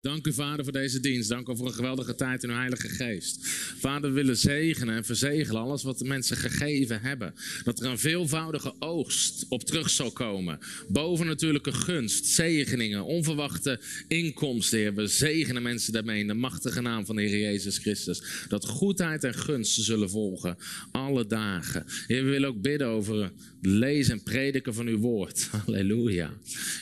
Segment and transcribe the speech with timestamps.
[0.00, 1.28] Dank u, Vader, voor deze dienst.
[1.28, 3.46] Dank u voor een geweldige tijd in uw Heilige Geest.
[3.78, 7.34] Vader, we willen zegenen en verzegelen alles wat de mensen gegeven hebben.
[7.64, 10.58] Dat er een veelvoudige oogst op terug zal komen.
[10.88, 14.94] Boven natuurlijke gunst, zegeningen, onverwachte inkomsten, Heer.
[14.94, 18.22] We zegenen mensen daarmee in de machtige naam van de Heer Jezus Christus.
[18.48, 20.56] Dat goedheid en gunst zullen volgen,
[20.90, 21.84] alle dagen.
[22.06, 25.48] Heer, we willen ook bidden over het lezen en prediken van uw woord.
[25.64, 26.32] Halleluja.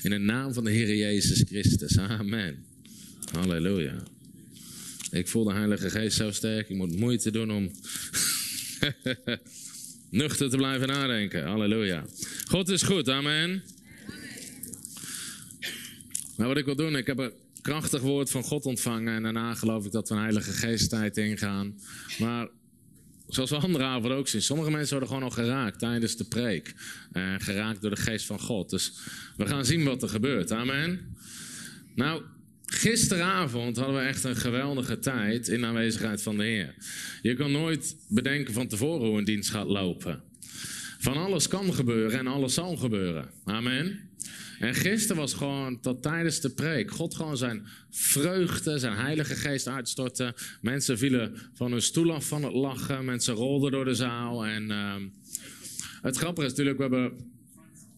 [0.03, 1.99] In de naam van de Heer Jezus Christus.
[1.99, 2.66] Amen.
[3.33, 4.03] Halleluja.
[5.11, 6.69] Ik voel de Heilige Geest zo sterk.
[6.69, 7.71] Ik moet moeite doen om
[10.11, 11.47] nuchter te blijven nadenken.
[11.47, 12.05] Halleluja.
[12.49, 13.09] God is goed.
[13.09, 13.63] Amen.
[16.37, 19.15] Nou, wat ik wil doen, ik heb een krachtig woord van God ontvangen.
[19.15, 21.81] En daarna geloof ik dat we een Heilige Geest tijd ingaan.
[22.19, 22.49] Maar
[23.29, 26.75] zoals we andere avond ook zien, sommige mensen worden gewoon al geraakt tijdens de preek.
[27.13, 28.71] Uh, geraakt door de Geest van God.
[28.71, 28.93] Dus
[29.37, 30.53] we gaan zien wat er gebeurt.
[30.53, 31.17] Amen.
[31.95, 32.23] Nou,
[32.67, 36.75] Gisteravond hadden we echt een geweldige tijd in aanwezigheid van de Heer.
[37.23, 40.23] Je kan nooit bedenken van tevoren hoe een dienst gaat lopen.
[40.99, 43.31] Van alles kan gebeuren en alles zal gebeuren.
[43.45, 43.99] Amen.
[44.59, 49.69] En gisteren was gewoon tot tijdens de preek God gewoon zijn vreugde, zijn heilige geest
[49.69, 50.35] uitstorten.
[50.61, 53.05] Mensen vielen van hun stoel af van het lachen.
[53.05, 54.47] Mensen rolden door de zaal.
[54.47, 54.95] En uh,
[56.03, 57.13] het grappige is natuurlijk, we hebben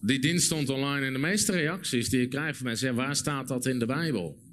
[0.00, 3.48] die dienst stond online en de meeste reacties die je krijgt van mensen, waar staat
[3.48, 4.47] dat in de Bijbel?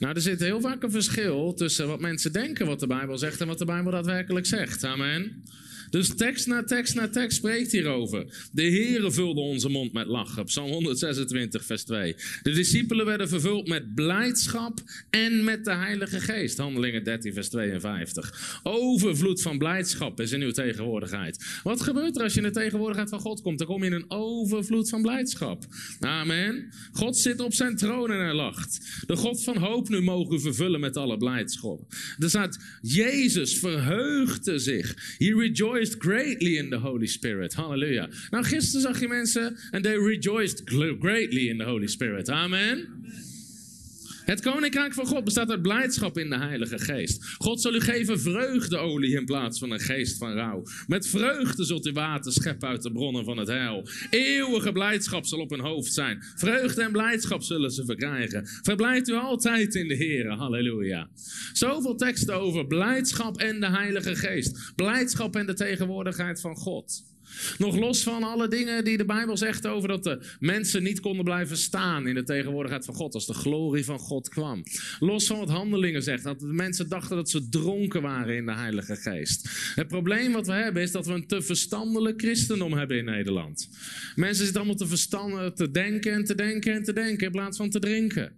[0.00, 3.40] Nou, er zit heel vaak een verschil tussen wat mensen denken wat de Bijbel zegt
[3.40, 4.84] en wat de Bijbel daadwerkelijk zegt.
[4.84, 5.44] Amen.
[5.90, 8.48] Dus tekst na tekst na tekst spreekt hierover.
[8.52, 10.44] De Heere vulde onze mond met lachen.
[10.44, 12.16] Psalm 126, vers 2.
[12.42, 14.78] De discipelen werden vervuld met blijdschap
[15.10, 16.58] en met de Heilige Geest.
[16.58, 18.60] Handelingen 13, vers 52.
[18.62, 21.60] Overvloed van blijdschap is in uw tegenwoordigheid.
[21.62, 23.58] Wat gebeurt er als je in de tegenwoordigheid van God komt?
[23.58, 25.64] Dan kom je in een overvloed van blijdschap.
[26.00, 26.68] Amen.
[26.92, 29.02] God zit op zijn troon en hij lacht.
[29.06, 31.92] De God van hoop nu mogen vervullen met alle blijdschap.
[32.18, 35.16] Er staat, Jezus verheugde zich.
[35.18, 37.54] He rejoiced greatly in the Holy Spirit.
[37.54, 38.08] Halleluja.
[38.30, 40.62] Nou, gisteren zag je mensen en they rejoiced
[41.00, 42.28] greatly in the Holy Spirit.
[42.28, 42.88] Amen.
[44.30, 47.24] Het koninkrijk van God bestaat uit blijdschap in de Heilige Geest.
[47.38, 50.62] God zal u geven vreugdeolie in plaats van een geest van rouw.
[50.86, 53.88] Met vreugde zult u water scheppen uit de bronnen van het heil.
[54.10, 56.22] Eeuwige blijdschap zal op hun hoofd zijn.
[56.36, 58.46] Vreugde en blijdschap zullen ze verkrijgen.
[58.62, 60.30] Verblijft u altijd in de Heer.
[60.30, 61.08] Halleluja.
[61.52, 64.72] Zoveel teksten over blijdschap en de Heilige Geest.
[64.76, 67.09] Blijdschap en de tegenwoordigheid van God.
[67.58, 71.24] Nog los van alle dingen die de Bijbel zegt over dat de mensen niet konden
[71.24, 74.62] blijven staan in de tegenwoordigheid van God als de glorie van God kwam.
[74.98, 78.54] Los van wat handelingen zegt, dat de mensen dachten dat ze dronken waren in de
[78.54, 79.48] Heilige Geest.
[79.74, 83.68] Het probleem wat we hebben is dat we een te verstandelijk christendom hebben in Nederland.
[84.14, 87.56] Mensen zitten allemaal te verstanden, te denken en te denken en te denken in plaats
[87.56, 88.32] van te drinken.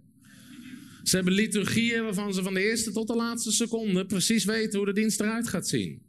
[1.03, 4.87] Ze hebben liturgieën waarvan ze van de eerste tot de laatste seconde precies weten hoe
[4.87, 6.01] de dienst eruit gaat zien.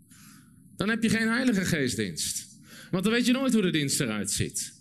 [0.76, 2.53] Dan heb je geen Heilige Geestdienst.
[2.94, 4.72] Want dan weet je nooit hoe de dienst eruit ziet.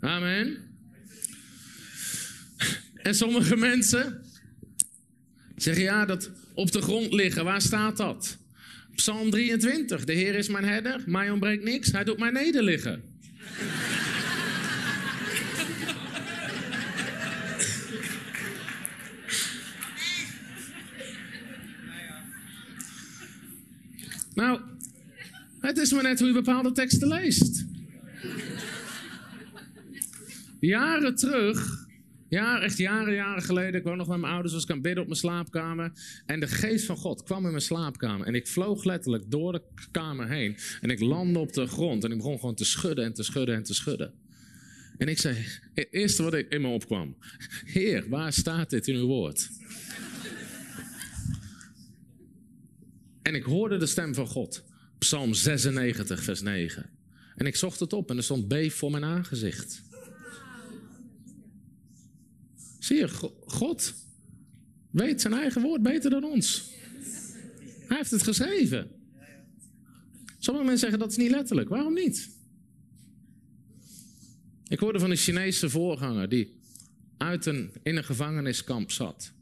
[0.00, 0.56] Amen.
[2.94, 4.22] En sommige mensen
[5.56, 8.38] zeggen ja, dat op de grond liggen, waar staat dat?
[8.94, 10.04] Psalm 23.
[10.04, 13.02] De Heer is mijn herder, mij ontbreekt niks, hij doet mij nederliggen.
[24.34, 24.60] nou,
[25.66, 27.64] het is maar net hoe je bepaalde teksten leest.
[30.60, 31.86] Jaren terug,
[32.28, 35.02] ja, echt jaren, jaren geleden, ik woon nog met mijn ouders, was ik aan bidden
[35.02, 35.92] op mijn slaapkamer.
[36.26, 38.26] En de geest van God kwam in mijn slaapkamer.
[38.26, 40.56] En ik vloog letterlijk door de kamer heen.
[40.80, 43.54] En ik landde op de grond en ik begon gewoon te schudden en te schudden
[43.54, 44.12] en te schudden.
[44.98, 45.36] En ik zei,
[45.74, 47.16] het eerste wat ik in me opkwam.
[47.64, 49.50] Heer, waar staat dit in uw woord?
[53.22, 54.64] En ik hoorde de stem van God.
[54.98, 56.90] Psalm 96, vers 9.
[57.36, 59.82] En ik zocht het op en er stond beef voor mijn aangezicht.
[62.78, 63.08] Zie je,
[63.46, 63.94] God
[64.90, 66.70] weet zijn eigen woord beter dan ons.
[67.86, 68.90] Hij heeft het geschreven.
[70.38, 71.68] Sommige mensen zeggen dat is niet letterlijk.
[71.68, 72.30] Waarom niet?
[74.68, 76.60] Ik hoorde van een Chinese voorganger die
[77.16, 79.32] uit een, in een gevangeniskamp zat.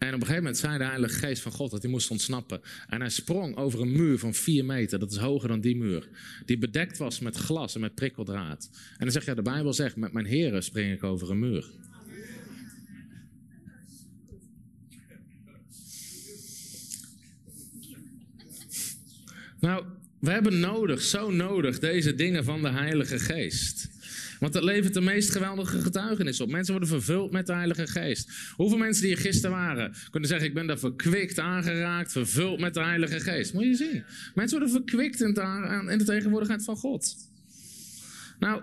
[0.00, 2.60] En op een gegeven moment zei de Heilige Geest van God dat hij moest ontsnappen.
[2.88, 6.08] En hij sprong over een muur van vier meter, dat is hoger dan die muur.
[6.46, 8.70] Die bedekt was met glas en met prikkeldraad.
[8.72, 11.70] En dan zeg je, de Bijbel zegt, met mijn heren spring ik over een muur.
[19.60, 19.84] Nou,
[20.20, 23.88] we hebben nodig, zo nodig, deze dingen van de Heilige Geest.
[24.40, 26.50] Want het levert de meest geweldige getuigenis op.
[26.50, 28.30] Mensen worden vervuld met de Heilige Geest.
[28.56, 32.74] Hoeveel mensen die hier gisteren waren, kunnen zeggen: Ik ben daar verkwikt, aangeraakt, vervuld met
[32.74, 33.52] de Heilige Geest.
[33.52, 34.04] Moet je zien.
[34.34, 37.16] Mensen worden verkwikt in de, tegenwoordigheid van God.
[38.38, 38.62] Nou,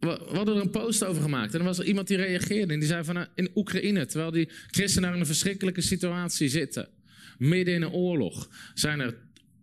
[0.00, 1.54] we hadden er een post over gemaakt.
[1.54, 2.72] En er was er iemand die reageerde.
[2.72, 6.88] En die zei van in Oekraïne, terwijl die christenen in een verschrikkelijke situatie zitten.
[7.38, 8.48] Midden in een oorlog.
[8.74, 9.14] Zijn er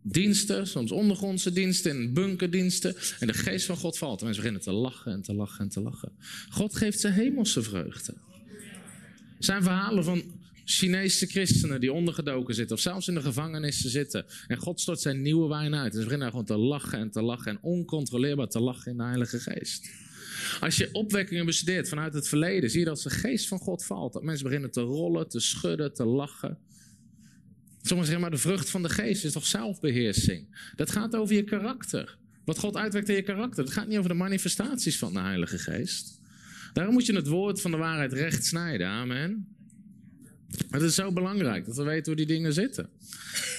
[0.02, 2.96] diensten, soms ondergrondse diensten en bunkerdiensten.
[3.20, 4.20] En de geest van God valt.
[4.20, 6.12] En mensen beginnen te lachen en te lachen en te lachen.
[6.50, 8.14] God geeft ze hemelse vreugde.
[9.38, 10.24] Er zijn verhalen van
[10.66, 12.76] Chinese christenen die ondergedoken zitten.
[12.76, 14.26] Of zelfs in de gevangenissen zitten.
[14.48, 15.94] En God stort zijn nieuwe wijn uit.
[15.94, 17.52] En ze beginnen gewoon te lachen en te lachen.
[17.52, 19.90] En oncontroleerbaar te lachen in de Heilige Geest.
[20.60, 24.14] Als je opwekkingen bestudeert vanuit het verleden, zie je dat de geest van God valt.
[24.14, 26.58] Dat mensen beginnen te rollen, te schudden, te lachen.
[27.82, 30.72] Sommigen zeggen maar de vrucht van de geest is toch zelfbeheersing.
[30.76, 32.18] Dat gaat over je karakter.
[32.46, 33.64] Wat God uitwerkt in je karakter.
[33.64, 36.20] Het gaat niet over de manifestaties van de Heilige Geest.
[36.74, 38.88] Daarom moet je het woord van de waarheid recht snijden.
[38.88, 39.48] Amen.
[40.70, 42.90] Het is zo belangrijk dat we weten hoe die dingen zitten.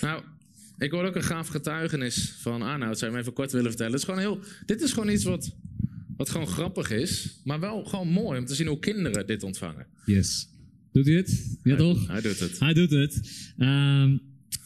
[0.00, 0.22] Nou,
[0.78, 2.98] ik hoor ook een gaaf getuigenis van Arnoud.
[2.98, 3.92] Zou je me even kort willen vertellen?
[3.92, 5.54] Het is gewoon heel, dit is gewoon iets wat
[6.16, 9.86] wat gewoon grappig is, maar wel gewoon mooi om te zien hoe kinderen dit ontvangen.
[10.04, 10.48] Yes.
[10.92, 11.58] Doet hij het?
[11.62, 12.08] Ja, toch?
[12.08, 12.58] Hij doet het.
[12.58, 13.20] Hij doet het.
[13.58, 14.20] Um,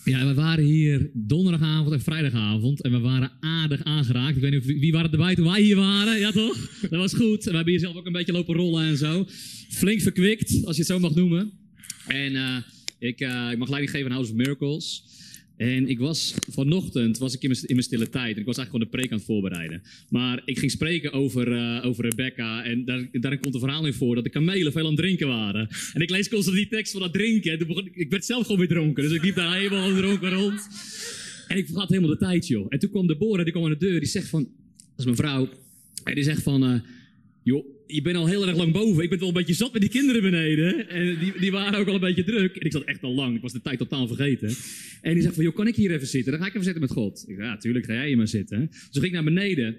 [0.04, 4.36] ja, we waren hier donderdagavond en vrijdagavond en we waren aardig aangeraakt.
[4.36, 6.18] Ik weet niet of, wie waren erbij toen wij hier waren?
[6.18, 6.70] Ja, toch?
[6.80, 7.44] Dat was goed.
[7.44, 9.26] We hebben hier zelf ook een beetje lopen rollen en zo.
[9.68, 11.52] Flink verkwikt, als je het zo mag noemen.
[12.06, 12.56] En uh,
[12.98, 15.04] ik, uh, ik mag leiding geven aan House of Miracles.
[15.56, 18.34] En ik was vanochtend was ik in mijn, stille tijd.
[18.34, 19.82] En ik was eigenlijk gewoon de preek aan het voorbereiden.
[20.08, 22.64] Maar ik ging spreken over, uh, over Rebecca.
[22.64, 25.28] En daar, daarin komt een verhaal in voor dat de kamelen veel aan het drinken
[25.28, 25.68] waren.
[25.92, 27.52] En ik lees constant die tekst van dat drinken.
[27.52, 29.02] En ik werd zelf gewoon weer dronken.
[29.02, 30.68] Dus ik liep daar helemaal dronken rond.
[31.48, 32.66] En ik vergat helemaal de tijd, joh.
[32.68, 33.98] En toen kwam Deborah, die kwam aan de deur.
[33.98, 35.48] Die zegt van, dat is mijn vrouw.
[36.04, 36.80] En die zegt van, uh,
[37.46, 39.02] joh, je bent al heel erg lang boven.
[39.02, 40.88] Ik ben wel een beetje zat met die kinderen beneden.
[40.88, 42.56] En die, die waren ook al een beetje druk.
[42.56, 43.36] En ik zat echt al lang.
[43.36, 44.54] Ik was de tijd totaal vergeten.
[45.00, 46.32] En die zegt van, joh, kan ik hier even zitten?
[46.32, 47.24] Dan ga ik even zitten met God.
[47.26, 48.68] Ik ja, tuurlijk, ga jij hier maar zitten.
[48.70, 49.76] Dus ik ging naar beneden.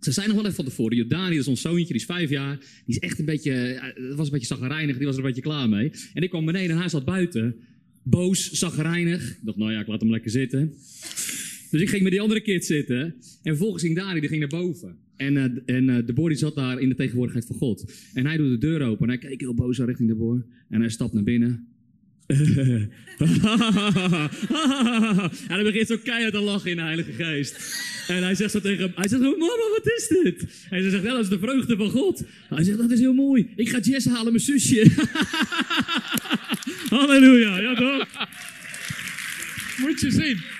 [0.00, 0.96] Ze zijn nog wel even van tevoren.
[0.96, 2.58] Jordani, dat is ons zoontje, die is vijf jaar.
[2.58, 4.96] Die is echt een beetje, dat was een beetje zagrijnig.
[4.96, 5.90] Die was er een beetje klaar mee.
[6.14, 7.56] En ik kwam beneden en hij zat buiten.
[8.02, 9.30] Boos, zagrijnig.
[9.30, 10.74] Ik dacht, nou ja, ik laat hem lekker zitten.
[11.70, 13.00] Dus ik ging met die andere kids zitten.
[13.00, 14.96] En vervolgens ging Dani, die ging naar boven.
[15.16, 17.92] En, uh, en uh, de boer zat daar in de tegenwoordigheid van God.
[18.14, 20.46] En hij doet de deur open en hij keek heel boos richting de boer.
[20.68, 21.68] En hij stapt naar binnen.
[22.30, 22.90] en
[25.48, 27.56] hij begint zo keihard te lachen in de Heilige Geest.
[28.08, 30.66] En hij zegt zo tegen hem, hij zegt, mama, wat is dit?
[30.70, 32.24] En ze zegt, dat is de vreugde van God.
[32.48, 33.52] Hij zegt, dat is heel mooi.
[33.56, 34.90] Ik ga Jess halen, mijn zusje.
[36.96, 38.06] Halleluja, ja toch?
[39.78, 40.59] Moet je zien.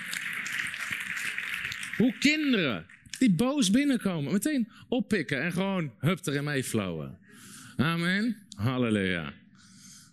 [2.01, 2.85] Hoe kinderen
[3.19, 7.17] die boos binnenkomen, meteen oppikken en gewoon hup erin meeflowen.
[7.75, 8.37] Amen.
[8.55, 9.33] Halleluja.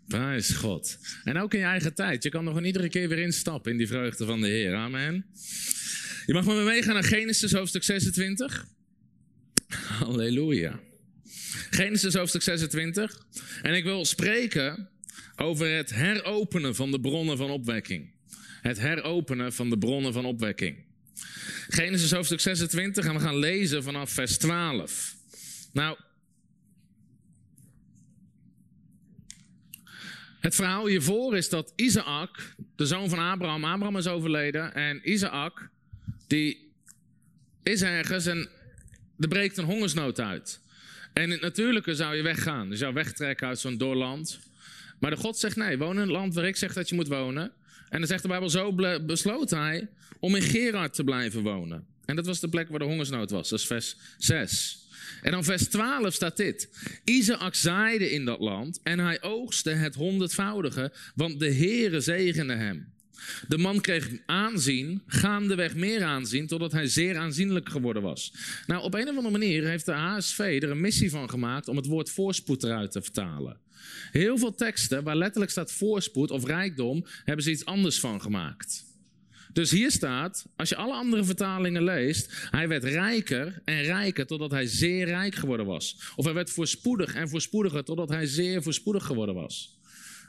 [0.08, 0.98] Prijs God.
[1.24, 2.22] En ook in je eigen tijd.
[2.22, 4.74] Je kan nog een iedere keer weer instappen in die vreugde van de Heer.
[4.74, 5.26] Amen.
[6.26, 8.66] Je mag met me meegaan naar Genesis hoofdstuk 26.
[9.68, 10.80] Halleluja.
[11.70, 13.26] Genesis hoofdstuk 26.
[13.62, 14.88] En ik wil spreken
[15.36, 18.10] over het heropenen van de bronnen van opwekking.
[18.60, 20.86] Het heropenen van de bronnen van opwekking.
[21.68, 25.14] Genesis hoofdstuk 26 en we gaan lezen vanaf vers 12.
[25.72, 25.98] Nou,
[30.40, 35.68] het verhaal hiervoor is dat Isaac, de zoon van Abraham, Abraham is overleden en Isaac,
[36.26, 36.72] die
[37.62, 38.48] is ergens en
[39.18, 40.60] er breekt een hongersnood uit.
[41.12, 44.38] En het natuurlijke zou je weggaan, je zou wegtrekken uit zo'n doorland.
[44.98, 47.08] Maar de God zegt nee, woon in het land waar ik zeg dat je moet
[47.08, 47.52] wonen.
[47.90, 48.74] En dan zegt de Bijbel, zo
[49.06, 49.88] besloot hij
[50.20, 51.86] om in Gerard te blijven wonen.
[52.04, 54.86] En dat was de plek waar de hongersnood was, dat is vers 6.
[55.22, 56.68] En dan vers 12 staat dit.
[57.04, 62.92] Isaac zaaide in dat land en hij oogste het honderdvoudige, want de Heere zegende hem.
[63.48, 68.32] De man kreeg aanzien, gaandeweg meer aanzien, totdat hij zeer aanzienlijk geworden was.
[68.66, 71.76] Nou, op een of andere manier heeft de HSV er een missie van gemaakt om
[71.76, 73.56] het woord voorspoed eruit te vertalen.
[74.10, 78.86] Heel veel teksten waar letterlijk staat voorspoed of rijkdom, hebben ze iets anders van gemaakt.
[79.52, 84.50] Dus hier staat, als je alle andere vertalingen leest, hij werd rijker en rijker totdat
[84.50, 86.12] hij zeer rijk geworden was.
[86.16, 89.77] Of hij werd voorspoedig en voorspoediger totdat hij zeer voorspoedig geworden was.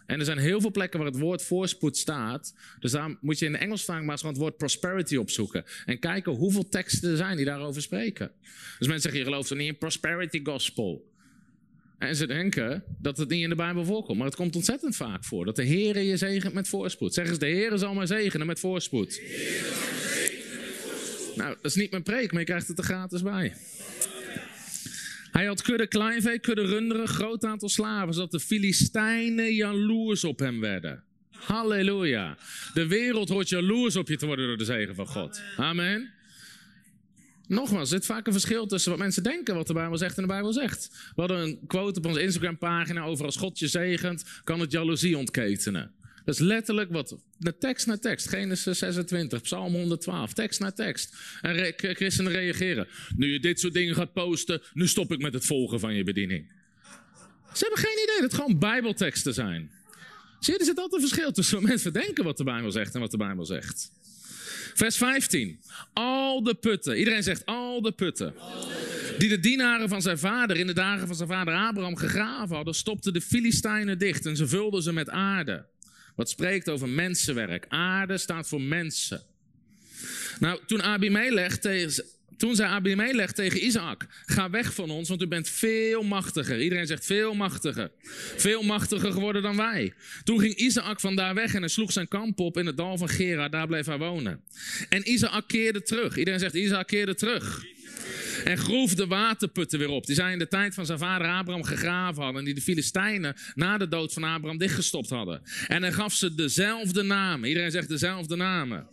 [0.10, 2.54] En er zijn heel veel plekken waar het woord voorspoed staat.
[2.80, 5.66] Dus daar moet je in de Engels maar gewoon het woord prosperity opzoeken.
[5.86, 8.32] En kijken hoeveel teksten er zijn die daarover spreken.
[8.80, 11.12] Dus mensen zeggen, je gelooft er niet in prosperity gospel.
[11.98, 14.18] En ze denken dat het niet in de Bijbel voorkomt.
[14.18, 15.46] Maar het komt ontzettend vaak voor.
[15.46, 17.14] Dat de Heer je zegent met voorspoed.
[17.14, 19.22] Zeg eens, de Heer zal mij zegenen met voorspoed.
[21.36, 23.56] Nou, dat is niet mijn preek, maar je krijgt het er gratis bij.
[25.40, 30.60] Hij had kudde kleinvee, kudde runderen, groot aantal slaven, zodat de Filistijnen jaloers op hem
[30.60, 31.04] werden.
[31.30, 32.38] Halleluja.
[32.74, 35.42] De wereld hoort jaloers op je te worden door de zegen van God.
[35.58, 36.12] Amen.
[37.48, 40.22] Nogmaals, er zit vaak een verschil tussen wat mensen denken, wat de Bijbel zegt en
[40.22, 41.12] de Bijbel zegt.
[41.16, 45.18] We hadden een quote op onze Instagram-pagina over als God je zegent, kan het jaloezie
[45.18, 45.92] ontketenen.
[46.30, 48.30] Dat is letterlijk wat, de tekst naar tekst.
[48.30, 51.16] Genesis 26, Psalm 112, tekst naar tekst.
[51.42, 52.88] En christenen reageren.
[53.16, 56.04] Nu je dit soort dingen gaat posten, nu stop ik met het volgen van je
[56.04, 56.52] bediening.
[57.54, 59.72] Ze hebben geen idee dat het gewoon bijbelteksten zijn.
[60.40, 62.94] Zie je, er zit altijd een verschil tussen wat mensen denken wat de Bijbel zegt
[62.94, 63.92] en wat de Bijbel zegt.
[64.74, 65.60] Vers 15.
[65.94, 66.98] Al de putten.
[66.98, 68.34] Iedereen zegt al de putten.
[69.18, 72.74] Die de dienaren van zijn vader in de dagen van zijn vader Abraham gegraven hadden,
[72.74, 75.66] stopten de Filistijnen dicht en ze vulden ze met aarde.
[76.20, 77.66] Wat spreekt over mensenwerk.
[77.68, 79.22] Aarde staat voor mensen.
[80.40, 82.06] Nou, toen Abimelech tegen,
[82.38, 86.62] toen zei Abimelech tegen Isaac: Ga weg van ons, want u bent veel machtiger.
[86.62, 87.92] Iedereen zegt veel machtiger.
[88.38, 89.94] Veel machtiger geworden dan wij.
[90.24, 93.10] Toen ging Isaac vandaar weg en hij sloeg zijn kamp op in het dal van
[93.10, 93.50] Gera.
[93.50, 94.42] Daar bleef hij wonen.
[94.90, 96.18] En Isaac keerde terug.
[96.18, 97.66] Iedereen zegt: Isaac keerde terug.
[98.44, 100.06] En groef de waterputten weer op.
[100.06, 102.40] Die zij in de tijd van zijn vader Abraham gegraven hadden.
[102.40, 105.42] En die de Filistijnen na de dood van Abraham dichtgestopt hadden.
[105.68, 107.50] En hij gaf ze dezelfde namen.
[107.50, 108.88] Iedereen zegt dezelfde namen.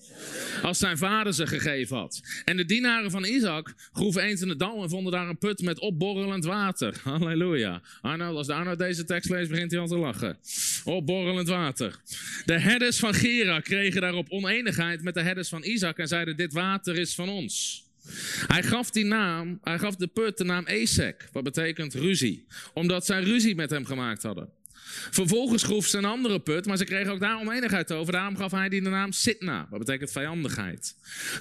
[0.63, 2.23] Als zijn vader ze gegeven had.
[2.45, 5.63] En de dienaren van Isaac groeven eens in het dal en vonden daar een put
[5.63, 6.95] met opborrelend water.
[7.05, 7.83] Halleluja.
[8.03, 10.39] Als de Arno deze tekst leest, begint hij al te lachen.
[10.85, 12.01] Opborrelend water.
[12.45, 16.53] De herders van Gera kregen daarop oneenigheid met de herders van Isaac en zeiden: Dit
[16.53, 17.86] water is van ons.
[18.47, 23.07] Hij gaf die naam, hij gaf de put de naam Esek, wat betekent ruzie, omdat
[23.07, 24.49] zij ruzie met hem gemaakt hadden.
[25.11, 28.13] Vervolgens groef ze een andere put, maar ze kregen ook daar oneenigheid over.
[28.13, 30.95] Daarom gaf hij die de naam Sitna, wat betekent vijandigheid.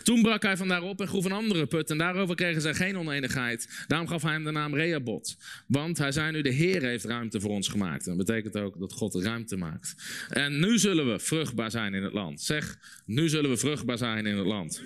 [0.04, 2.98] Toen brak hij van daarop en groef een andere put en daarover kregen zij geen
[2.98, 3.84] oneenigheid.
[3.88, 7.40] Daarom gaf hij hem de naam Reabot, want hij zei nu de Heer heeft ruimte
[7.40, 8.08] voor ons gemaakt.
[8.08, 9.96] En dat betekent ook dat God ruimte maakt.
[10.30, 12.42] En nu zullen we vruchtbaar zijn in het land.
[12.42, 14.82] Zeg, nu zullen we vruchtbaar zijn in het land.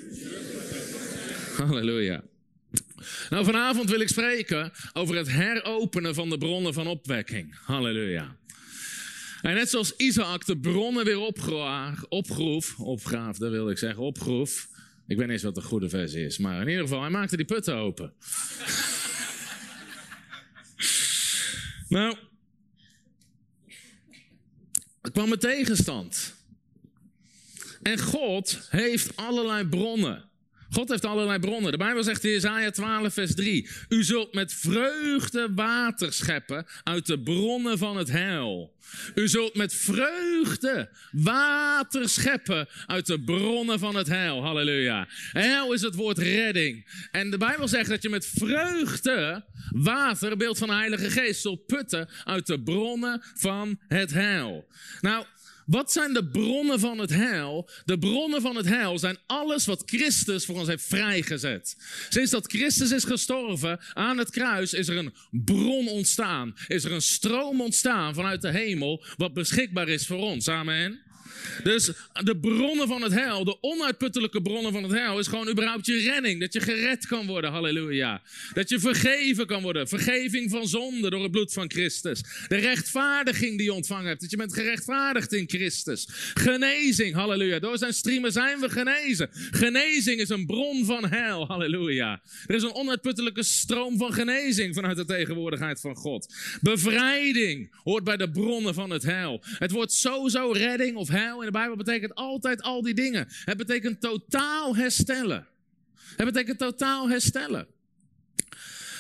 [1.67, 2.23] Halleluja.
[3.29, 7.55] Nou, vanavond wil ik spreken over het heropenen van de bronnen van opwekking.
[7.63, 8.35] Halleluja.
[9.41, 11.19] En net zoals Isaac de bronnen weer
[12.09, 14.67] opgroef, opgraafde wil ik zeggen, opgroef.
[15.07, 17.35] Ik weet niet eens wat de goede versie is, maar in ieder geval, hij maakte
[17.35, 18.13] die putten open.
[21.89, 22.15] nou,
[25.01, 26.35] er kwam een tegenstand.
[27.81, 30.28] En God heeft allerlei bronnen.
[30.71, 31.71] God heeft allerlei bronnen.
[31.71, 33.69] De Bijbel zegt in Jesaja 12, vers 3.
[33.89, 38.77] U zult met vreugde water scheppen uit de bronnen van het heil.
[39.15, 44.43] U zult met vreugde water scheppen uit de bronnen van het heil.
[44.43, 45.07] Halleluja.
[45.31, 47.07] Heil is het woord redding.
[47.11, 51.65] En de Bijbel zegt dat je met vreugde water, beeld van de Heilige Geest, zult
[51.65, 54.67] putten uit de bronnen van het heil.
[55.01, 55.25] Nou,
[55.69, 57.69] wat zijn de bronnen van het heil?
[57.85, 61.75] De bronnen van het heil zijn alles wat Christus voor ons heeft vrijgezet.
[62.09, 66.55] Sinds dat Christus is gestorven aan het kruis is er een bron ontstaan.
[66.67, 70.47] Is er een stroom ontstaan vanuit de hemel wat beschikbaar is voor ons.
[70.47, 71.08] Amen.
[71.63, 75.85] Dus de bronnen van het heil, de onuitputtelijke bronnen van het heil, is gewoon überhaupt
[75.85, 76.39] je redding.
[76.39, 78.21] Dat je gered kan worden, halleluja.
[78.53, 79.87] Dat je vergeven kan worden.
[79.87, 82.21] Vergeving van zonde door het bloed van Christus.
[82.47, 84.21] De rechtvaardiging die je ontvangen hebt.
[84.21, 86.07] Dat je bent gerechtvaardigd in Christus.
[86.33, 87.59] Genezing, halleluja.
[87.59, 89.29] Door zijn streamen zijn we genezen.
[89.51, 92.21] Genezing is een bron van heil, halleluja.
[92.47, 96.33] Er is een onuitputtelijke stroom van genezing vanuit de tegenwoordigheid van God.
[96.61, 99.43] Bevrijding hoort bij de bronnen van het heil.
[99.43, 103.27] Het wordt sowieso redding of heil in de Bijbel betekent altijd al die dingen.
[103.45, 105.47] Het betekent totaal herstellen.
[106.15, 107.67] Het betekent totaal herstellen.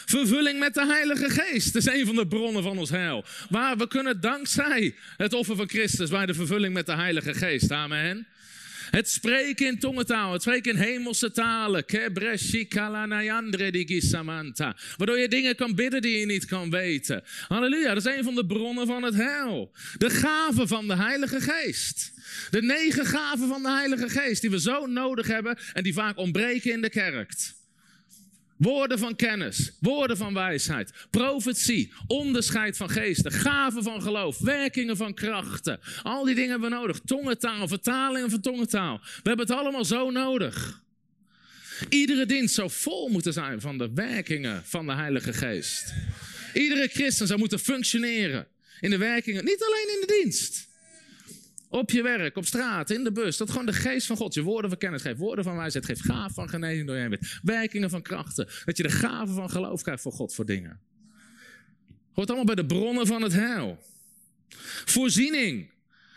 [0.05, 3.25] Vervulling met de Heilige Geest is een van de bronnen van ons heil.
[3.49, 7.71] Maar we kunnen dankzij het offer van Christus bij de vervulling met de Heilige Geest.
[7.71, 8.27] Amen.
[8.89, 11.83] Het spreken in tongentaal, het spreken in hemelse talen.
[14.97, 17.23] Waardoor je dingen kan bidden die je niet kan weten.
[17.47, 19.71] Halleluja, dat is een van de bronnen van het heil.
[19.97, 22.11] De gaven van de Heilige Geest.
[22.49, 26.17] De negen gaven van de Heilige Geest die we zo nodig hebben en die vaak
[26.17, 27.57] ontbreken in de kerk.
[28.59, 35.13] Woorden van kennis, woorden van wijsheid, profetie, onderscheid van geesten, gaven van geloof, werkingen van
[35.13, 35.79] krachten.
[36.03, 36.99] Al die dingen hebben we nodig.
[37.05, 38.99] Tongentaal, vertalingen van tongentaal.
[39.01, 40.83] We hebben het allemaal zo nodig.
[41.89, 45.93] Iedere dienst zou vol moeten zijn van de werkingen van de Heilige Geest.
[46.53, 48.47] Iedere christen zou moeten functioneren
[48.79, 50.68] in de werkingen, niet alleen in de dienst.
[51.69, 53.37] Op je werk, op straat, in de bus.
[53.37, 55.17] Dat gewoon de geest van God je woorden van kennis geeft.
[55.17, 56.01] Woorden van wijsheid geeft.
[56.01, 57.39] Gaven van genezing door je weet.
[57.43, 58.47] Werkingen van krachten.
[58.65, 60.79] Dat je de gaven van geloof krijgt voor God voor dingen.
[62.13, 63.79] Hoort allemaal bij de bronnen van het heil.
[64.85, 65.69] Voorziening.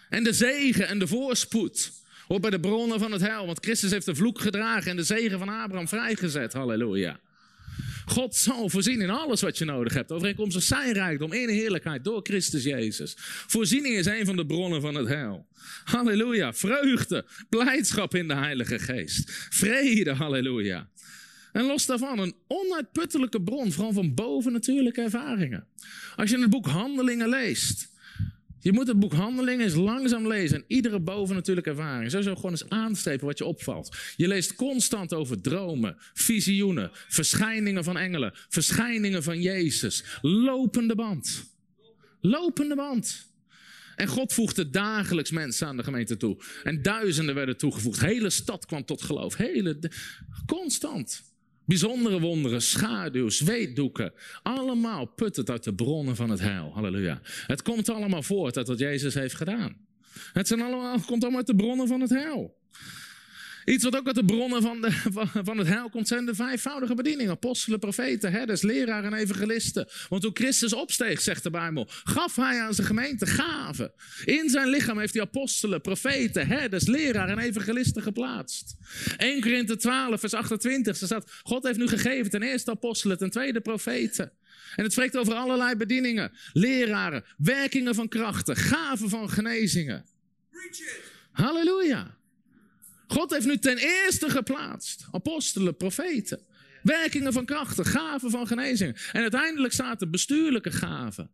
[0.08, 1.92] En de zegen en de voorspoed.
[2.26, 3.46] Hoort bij de bronnen van het heil.
[3.46, 6.52] Want Christus heeft de vloek gedragen en de zegen van Abraham vrijgezet.
[6.52, 7.20] Halleluja.
[8.04, 10.12] God zal voorzien in alles wat je nodig hebt.
[10.12, 13.14] Overeenkomstig zijn rijkdom in heerlijkheid door Christus Jezus.
[13.46, 15.46] Voorziening is een van de bronnen van het heil.
[15.84, 16.52] Halleluja.
[16.52, 19.30] Vreugde, blijdschap in de Heilige Geest.
[19.50, 20.90] Vrede, halleluja.
[21.52, 25.66] En los daarvan een onuitputtelijke bron, vooral van bovennatuurlijke ervaringen.
[26.16, 27.91] Als je in het boek Handelingen leest,
[28.62, 30.56] je moet het boek Handelingen eens langzaam lezen.
[30.56, 32.10] En iedere bovennatuurlijke ervaring.
[32.10, 33.96] Zo gewoon eens aanstepen wat je opvalt.
[34.16, 40.04] Je leest constant over dromen, visioenen, verschijningen van engelen, verschijningen van Jezus.
[40.20, 41.44] Lopende band.
[42.20, 43.30] Lopende band.
[43.96, 46.42] En God voegde dagelijks mensen aan de gemeente toe.
[46.62, 48.00] En duizenden werden toegevoegd.
[48.00, 49.36] Hele stad kwam tot geloof.
[49.36, 49.90] Hele,
[50.46, 51.31] constant.
[51.64, 54.12] Bijzondere wonderen, schaduw, zweetdoeken.
[54.42, 56.70] Allemaal puttend uit de bronnen van het heil.
[56.74, 57.20] Halleluja.
[57.46, 59.76] Het komt allemaal voort uit wat Jezus heeft gedaan.
[60.32, 62.60] Het zijn allemaal, komt allemaal uit de bronnen van het heil.
[63.64, 64.90] Iets wat ook uit de bronnen van, de,
[65.44, 67.32] van het heil komt, zijn de vijfvoudige bedieningen.
[67.32, 69.88] Apostelen, profeten, herders, leraren en evangelisten.
[70.08, 73.92] Want toen Christus opsteeg, zegt de Bijbel, gaf hij aan zijn gemeente gaven.
[74.24, 78.76] In zijn lichaam heeft hij apostelen, profeten, herders, leraren en evangelisten geplaatst.
[79.16, 83.30] 1 Korinthe 12, vers 28, er staat, God heeft nu gegeven ten eerste apostelen, ten
[83.30, 84.32] tweede profeten.
[84.76, 90.04] En het spreekt over allerlei bedieningen, leraren, werkingen van krachten, gaven van genezingen.
[91.32, 92.20] Halleluja.
[93.12, 96.40] God heeft nu ten eerste geplaatst apostelen, profeten,
[96.82, 98.96] werkingen van krachten, gaven van genezing.
[99.12, 101.30] En uiteindelijk er bestuurlijke gaven.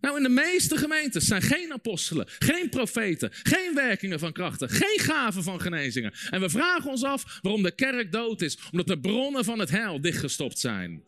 [0.00, 4.98] Nou, in de meeste gemeentes zijn geen apostelen, geen profeten, geen werkingen van krachten, geen
[4.98, 6.12] gaven van genezingen.
[6.30, 9.70] En we vragen ons af waarom de kerk dood is, omdat de bronnen van het
[9.70, 11.02] heil dichtgestopt zijn.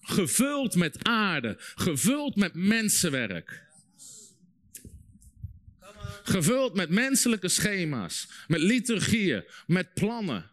[0.00, 3.68] Gevuld met aarde, gevuld met mensenwerk.
[6.22, 10.50] Gevuld met menselijke schema's, met liturgieën, met plannen.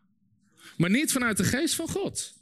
[0.78, 2.36] Maar niet vanuit de geest van God.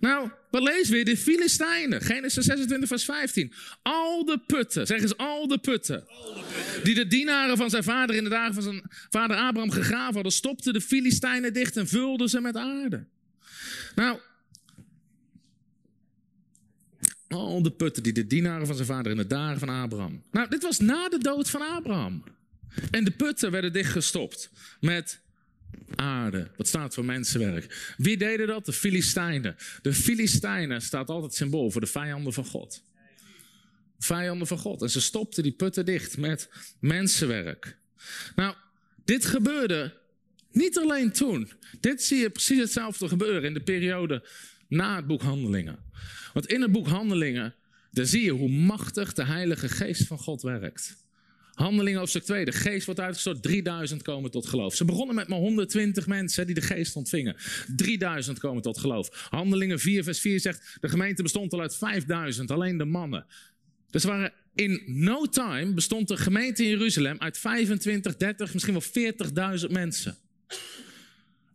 [0.00, 2.00] Nou, we lezen weer de Filistijnen.
[2.02, 3.52] Genesis 26, vers 15.
[3.82, 6.04] Al de putten, zeg eens al de putten.
[6.82, 10.32] Die de dienaren van zijn vader in de dagen van zijn vader Abraham gegraven hadden,
[10.32, 13.06] stopten de Filistijnen dicht en vulden ze met aarde.
[13.94, 14.18] Nou,
[17.30, 20.22] al de putten die de dienaren van zijn vader in de dagen van Abraham.
[20.30, 22.24] Nou, dit was na de dood van Abraham.
[22.90, 25.20] En de putten werden dichtgestopt met
[25.94, 26.50] aarde.
[26.56, 27.94] Dat staat voor mensenwerk.
[27.96, 28.66] Wie deden dat?
[28.66, 29.56] De Filistijnen.
[29.82, 32.82] De Filistijnen staat altijd symbool voor de vijanden van God.
[33.98, 34.82] Vijanden van God.
[34.82, 36.48] En ze stopten die putten dicht met
[36.80, 37.76] mensenwerk.
[38.34, 38.54] Nou,
[39.04, 39.98] dit gebeurde
[40.52, 41.52] niet alleen toen.
[41.80, 44.28] Dit zie je precies hetzelfde gebeuren in de periode
[44.68, 45.78] na het boek Handelingen.
[46.32, 47.54] Want in het boek Handelingen,
[47.90, 50.96] daar zie je hoe machtig de Heilige Geest van God werkt.
[51.60, 54.74] Handelingen hoofdstuk 2, de geest wordt uitgestort, 3000 komen tot geloof.
[54.74, 57.36] Ze begonnen met maar 120 mensen die de geest ontvingen.
[57.76, 59.26] 3000 komen tot geloof.
[59.30, 63.26] Handelingen 4, vers 4 zegt, de gemeente bestond al uit 5000, alleen de mannen.
[63.90, 68.80] Dus waren in no time bestond de gemeente in Jeruzalem uit 25, 30, misschien
[69.34, 70.16] wel 40.000 mensen.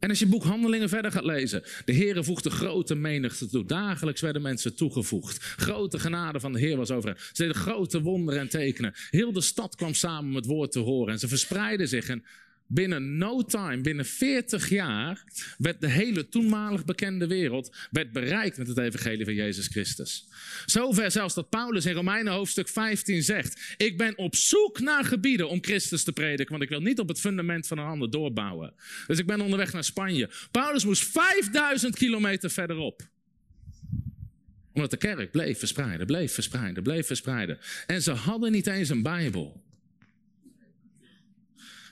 [0.05, 3.65] En als je boek Handelingen verder gaat lezen, de Heer voegde grote menigte toe.
[3.65, 5.43] Dagelijks werden mensen toegevoegd.
[5.43, 7.17] Grote genade van de Heer was over hen.
[7.19, 8.93] Ze deden grote wonderen en tekenen.
[9.09, 11.13] Heel de stad kwam samen om het woord te horen.
[11.13, 12.07] En ze verspreidden zich.
[12.07, 12.23] En
[12.67, 15.23] binnen no time, binnen 40 jaar,
[15.57, 20.27] werd de hele toenmalig bekende wereld werd bereikt met het evangelie van Jezus Christus.
[20.65, 25.49] Zover zelfs dat Paulus in Romeinen hoofdstuk 15 zegt: Ik ben op zoek naar gebieden
[25.49, 28.73] om Christus te prediken, want ik wil niet op het fundament van een ander doorbouwen.
[29.07, 30.29] Dus ik ben onderweg naar Spanje.
[30.51, 33.13] Paulus moest 5000 kilometer verderop
[34.75, 37.57] omdat de kerk bleef verspreiden, bleef verspreiden, bleef verspreiden.
[37.87, 39.64] En ze hadden niet eens een Bijbel.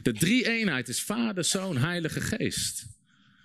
[0.03, 2.85] De drie-eenheid is Vader, Zoon, Heilige Geest.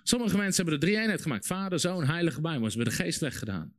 [0.03, 1.47] Sommige mensen hebben de drie-eenheid gemaakt.
[1.47, 2.69] Vader, Zoon, Heilige Bijbel.
[2.69, 3.73] Ze hebben de geest weggedaan.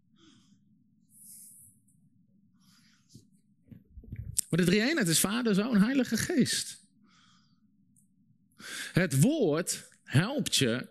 [4.48, 6.84] Maar de drie-eenheid is Vader, Zoon, Heilige Geest.
[8.92, 10.88] Het woord helpt je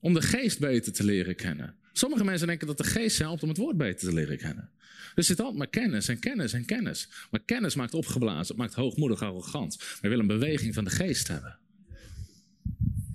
[0.00, 1.76] om de geest beter te leren kennen.
[1.92, 4.70] Sommige mensen denken dat de geest helpt om het woord beter te leren kennen.
[5.14, 7.08] Er zit altijd maar kennis en kennis en kennis.
[7.30, 9.76] Maar kennis maakt opgeblazen, het maakt hoogmoedig, arrogant.
[9.76, 11.58] We willen een beweging van de geest hebben.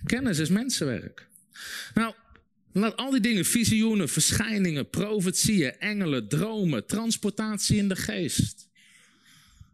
[0.05, 1.27] Kennis is mensenwerk.
[1.93, 2.13] Nou,
[2.71, 8.67] laat al die dingen, visioenen, verschijningen, profetieën, engelen, dromen, transportatie in de geest.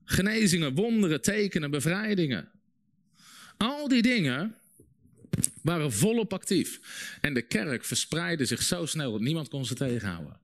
[0.05, 2.49] Genezingen, wonderen, tekenen, bevrijdingen.
[3.57, 4.55] Al die dingen
[5.61, 6.79] waren volop actief.
[7.21, 10.39] En de kerk verspreidde zich zo snel dat niemand kon ze tegenhouden.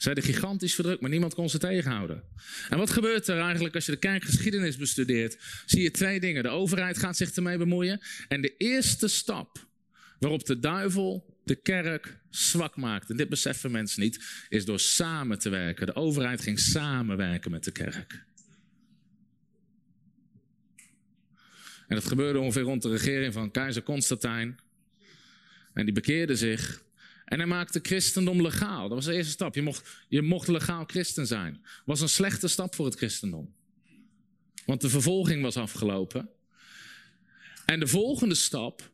[0.00, 2.22] Ze werden gigantisch verdrukt, maar niemand kon ze tegenhouden.
[2.68, 5.38] En wat gebeurt er eigenlijk als je de kerkgeschiedenis bestudeert?
[5.66, 6.42] Zie je twee dingen.
[6.42, 8.00] De overheid gaat zich ermee bemoeien.
[8.28, 9.66] En de eerste stap
[10.18, 15.38] waarop de duivel de kerk zwak maakt, en dit beseffen mensen niet, is door samen
[15.38, 15.86] te werken.
[15.86, 18.24] De overheid ging samenwerken met de kerk.
[21.86, 24.58] En dat gebeurde ongeveer rond de regering van keizer Constantijn.
[25.72, 26.82] En die bekeerde zich.
[27.30, 28.88] En hij maakte christendom legaal.
[28.88, 29.54] Dat was de eerste stap.
[29.54, 31.64] Je mocht, je mocht legaal christen zijn.
[31.84, 33.54] Was een slechte stap voor het christendom.
[34.64, 36.28] Want de vervolging was afgelopen.
[37.66, 38.90] En de volgende stap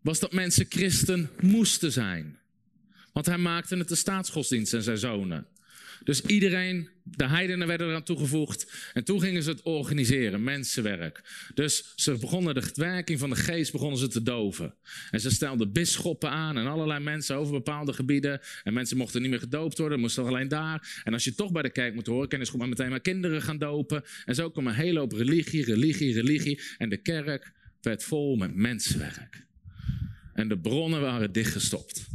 [0.00, 2.38] was dat mensen christen moesten zijn.
[3.12, 5.46] Want hij maakte het de staatsgodsdienst en zijn zonen.
[6.04, 8.72] Dus iedereen, de heidenen werden eraan toegevoegd.
[8.92, 11.20] En toen gingen ze het organiseren, mensenwerk.
[11.54, 14.74] Dus ze begonnen de werking van de geest begonnen ze te doven.
[15.10, 18.40] En ze stelden bisschoppen aan en allerlei mensen over bepaalde gebieden.
[18.62, 21.00] En mensen mochten niet meer gedoopt worden, moesten alleen daar.
[21.04, 23.00] En als je toch bij de kerk moet horen, kan je dus gewoon meteen maar
[23.00, 24.04] kinderen gaan dopen.
[24.24, 26.60] En zo kwam een hele hoop religie, religie, religie.
[26.78, 29.46] En de kerk werd vol met mensenwerk.
[30.34, 32.06] En de bronnen waren dichtgestopt.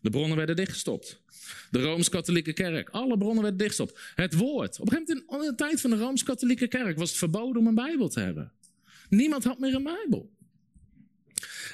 [0.00, 1.22] De bronnen werden dichtgestopt.
[1.70, 2.88] De Rooms-Katholieke Kerk.
[2.88, 4.00] Alle bronnen werden dichtgestopt.
[4.14, 4.80] Het woord.
[4.80, 7.66] Op een gegeven moment in de tijd van de Rooms-Katholieke Kerk was het verboden om
[7.66, 8.52] een Bijbel te hebben.
[9.08, 10.30] Niemand had meer een Bijbel.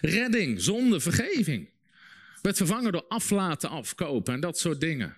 [0.01, 1.69] Redding, zonde, vergeving.
[2.43, 5.17] Werd vervangen door aflaten, afkopen en dat soort dingen.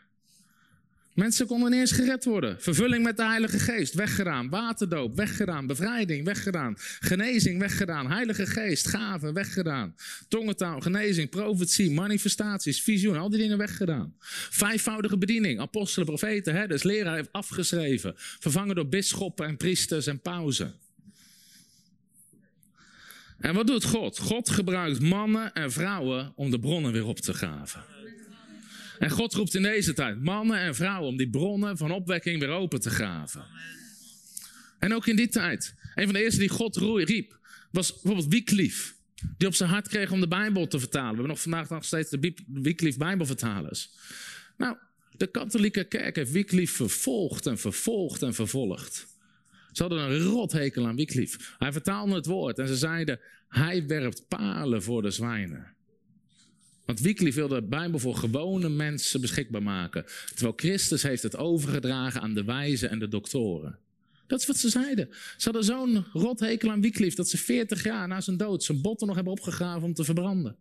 [1.14, 2.60] Mensen konden niet eens gered worden.
[2.60, 4.48] Vervulling met de Heilige Geest, weggedaan.
[4.48, 5.66] Waterdoop, weggedaan.
[5.66, 6.74] Bevrijding, weggedaan.
[6.78, 8.10] Genezing, weggedaan.
[8.10, 9.94] Heilige Geest, gaven, weggedaan.
[10.28, 14.14] Tongentaal, genezing, profetie, manifestaties, visioen, al die dingen weggedaan.
[14.50, 18.12] Vijfvoudige bediening, apostelen, profeten, herders, leraar heeft afgeschreven.
[18.16, 20.74] Vervangen door bisschoppen en priesters en pauzen.
[23.38, 24.18] En wat doet God?
[24.18, 27.91] God gebruikt mannen en vrouwen om de bronnen weer op te graven.
[29.02, 32.48] En God roept in deze tijd mannen en vrouwen om die bronnen van opwekking weer
[32.48, 33.44] open te graven.
[34.78, 35.74] En ook in die tijd.
[35.94, 37.38] Een van de eerste die God riep,
[37.70, 38.92] was bijvoorbeeld Wycliffe.
[39.36, 41.08] Die op zijn hart kreeg om de Bijbel te vertalen.
[41.10, 43.90] We hebben nog vandaag nog steeds de Wycliffe Bijbelvertalers.
[44.56, 44.76] Nou,
[45.16, 49.06] de katholieke kerk heeft Wycliffe vervolgd en vervolgd en vervolgd.
[49.72, 51.38] Ze hadden een rothekel aan Wycliffe.
[51.58, 55.74] Hij vertaalde het woord en ze zeiden, hij werpt palen voor de zwijnen.
[56.84, 60.04] Want Wycliffe wilde de Bijbel voor gewone mensen beschikbaar maken.
[60.26, 63.78] Terwijl Christus heeft het overgedragen aan de wijzen en de doktoren.
[64.26, 65.08] Dat is wat ze zeiden.
[65.10, 69.06] Ze hadden zo'n rothekel aan Wycliffe dat ze 40 jaar na zijn dood zijn botten
[69.06, 70.56] nog hebben opgegraven om te verbranden.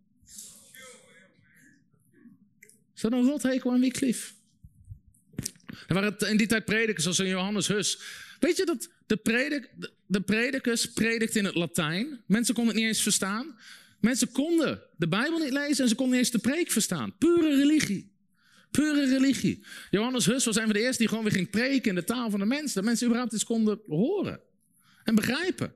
[2.94, 4.32] Ze hadden een rothekel aan Wycliffe.
[5.86, 7.98] Er waren in die tijd predikers zoals Johannes Hus.
[8.40, 9.70] Weet je dat de, predik,
[10.06, 12.22] de predikers predikt in het Latijn?
[12.26, 13.58] Mensen konden het niet eens verstaan.
[14.02, 17.14] Mensen konden de Bijbel niet lezen en ze konden niet eens de preek verstaan.
[17.18, 18.12] Pure religie.
[18.70, 19.64] Pure religie.
[19.90, 22.30] Johannes Hus was een van de eerste die gewoon weer ging preken in de taal
[22.30, 22.74] van de mensen.
[22.74, 24.40] Dat mensen überhaupt iets konden horen
[25.04, 25.74] en begrijpen.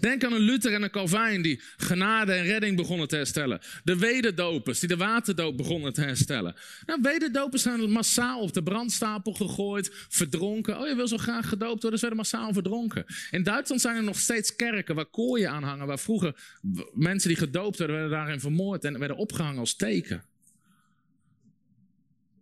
[0.00, 3.60] Denk aan een Luther en een Calvijn die genade en redding begonnen te herstellen.
[3.84, 6.54] De wederdopers die de waterdoop begonnen te herstellen.
[6.86, 10.80] Nou, wederdopers zijn massaal op de brandstapel gegooid, verdronken.
[10.80, 13.04] Oh, je wil zo graag gedoopt worden, ze werden massaal verdronken.
[13.30, 16.58] In Duitsland zijn er nog steeds kerken waar kooien aan hangen, waar vroeger
[16.94, 20.24] mensen die gedoopt werden, werden daarin vermoord en werden opgehangen als teken.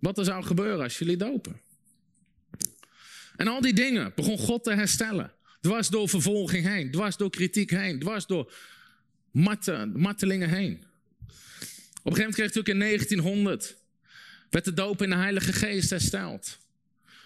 [0.00, 1.60] Wat er zou gebeuren als jullie dopen.
[3.36, 5.35] En al die dingen begon God te herstellen.
[5.66, 8.52] Dwars door vervolging heen, dwars door kritiek heen, dwars door
[9.92, 10.72] martelingen heen.
[10.72, 13.76] Op een gegeven moment kreeg natuurlijk in 1900,
[14.50, 16.58] werd de doop in de Heilige Geest hersteld.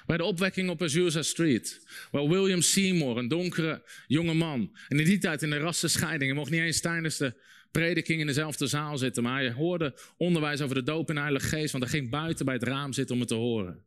[0.07, 1.87] Bij de opwekking op Azusa Street.
[2.11, 4.76] Waar William Seymour, een donkere jonge man.
[4.88, 6.31] En in die tijd in de rassenscheiding.
[6.31, 7.35] Hij mocht niet eens tijdens de
[7.70, 9.22] prediking in dezelfde zaal zitten.
[9.22, 11.72] Maar hij hoorde onderwijs over de doop in de Heilige Geest.
[11.72, 13.85] Want hij ging buiten bij het raam zitten om het te horen.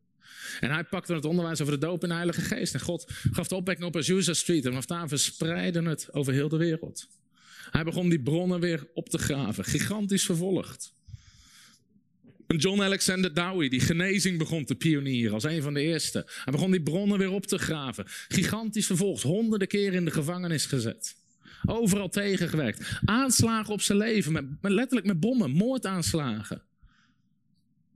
[0.60, 2.74] En hij pakte het onderwijs over de doop in de Heilige Geest.
[2.74, 4.64] En God gaf de opwekking op Azusa Street.
[4.64, 7.08] En vanaf daar verspreidde het over heel de wereld.
[7.70, 9.64] Hij begon die bronnen weer op te graven.
[9.64, 10.94] Gigantisch vervolgd.
[12.46, 16.26] En John Alexander Dowie, die genezing begon te pionieren als een van de eerste.
[16.26, 18.04] Hij begon die bronnen weer op te graven.
[18.28, 19.22] Gigantisch vervolgd.
[19.22, 21.16] Honderden keren in de gevangenis gezet.
[21.66, 23.00] Overal tegengewerkt.
[23.04, 24.58] Aanslagen op zijn leven.
[24.60, 25.50] Met letterlijk met bommen.
[25.50, 26.62] Moordaanslagen.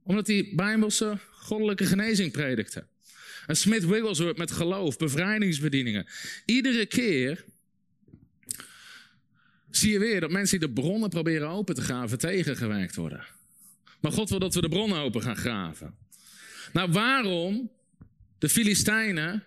[0.08, 2.86] Omdat hij Bijbelse goddelijke genezing predikte.
[3.46, 6.06] En Smith Wigglesworth met geloof, bevrijdingsbedieningen.
[6.44, 7.44] Iedere keer
[9.70, 13.24] zie je weer dat mensen die de bronnen proberen open te graven tegengewerkt worden.
[14.00, 15.94] Maar God wil dat we de bronnen open gaan graven.
[16.72, 17.70] Nou, waarom
[18.38, 19.44] de Filistijnen,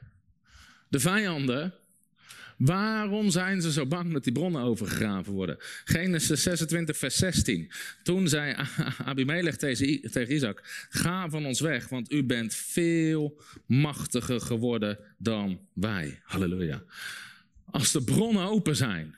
[0.90, 1.74] de vijanden,
[2.62, 5.58] Waarom zijn ze zo bang dat die bronnen overgegraven worden?
[5.84, 7.72] Genesis 26, vers 16.
[8.04, 8.56] Toen zei
[9.06, 16.20] Abimelech tegen Isaac: Ga van ons weg, want u bent veel machtiger geworden dan wij.
[16.24, 16.84] Halleluja.
[17.66, 19.16] Als de bronnen open zijn,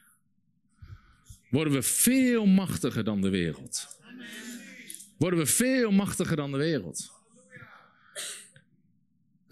[1.50, 4.00] worden we veel machtiger dan de wereld.
[5.18, 7.13] Worden we veel machtiger dan de wereld.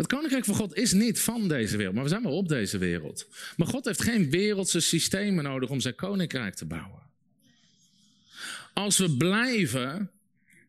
[0.01, 2.77] Het koninkrijk van God is niet van deze wereld, maar we zijn wel op deze
[2.77, 3.27] wereld.
[3.57, 7.01] Maar God heeft geen wereldse systemen nodig om zijn koninkrijk te bouwen.
[8.73, 10.11] Als we blijven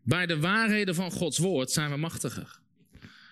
[0.03, 2.61] bij de waarheden van Gods woord, zijn we machtiger.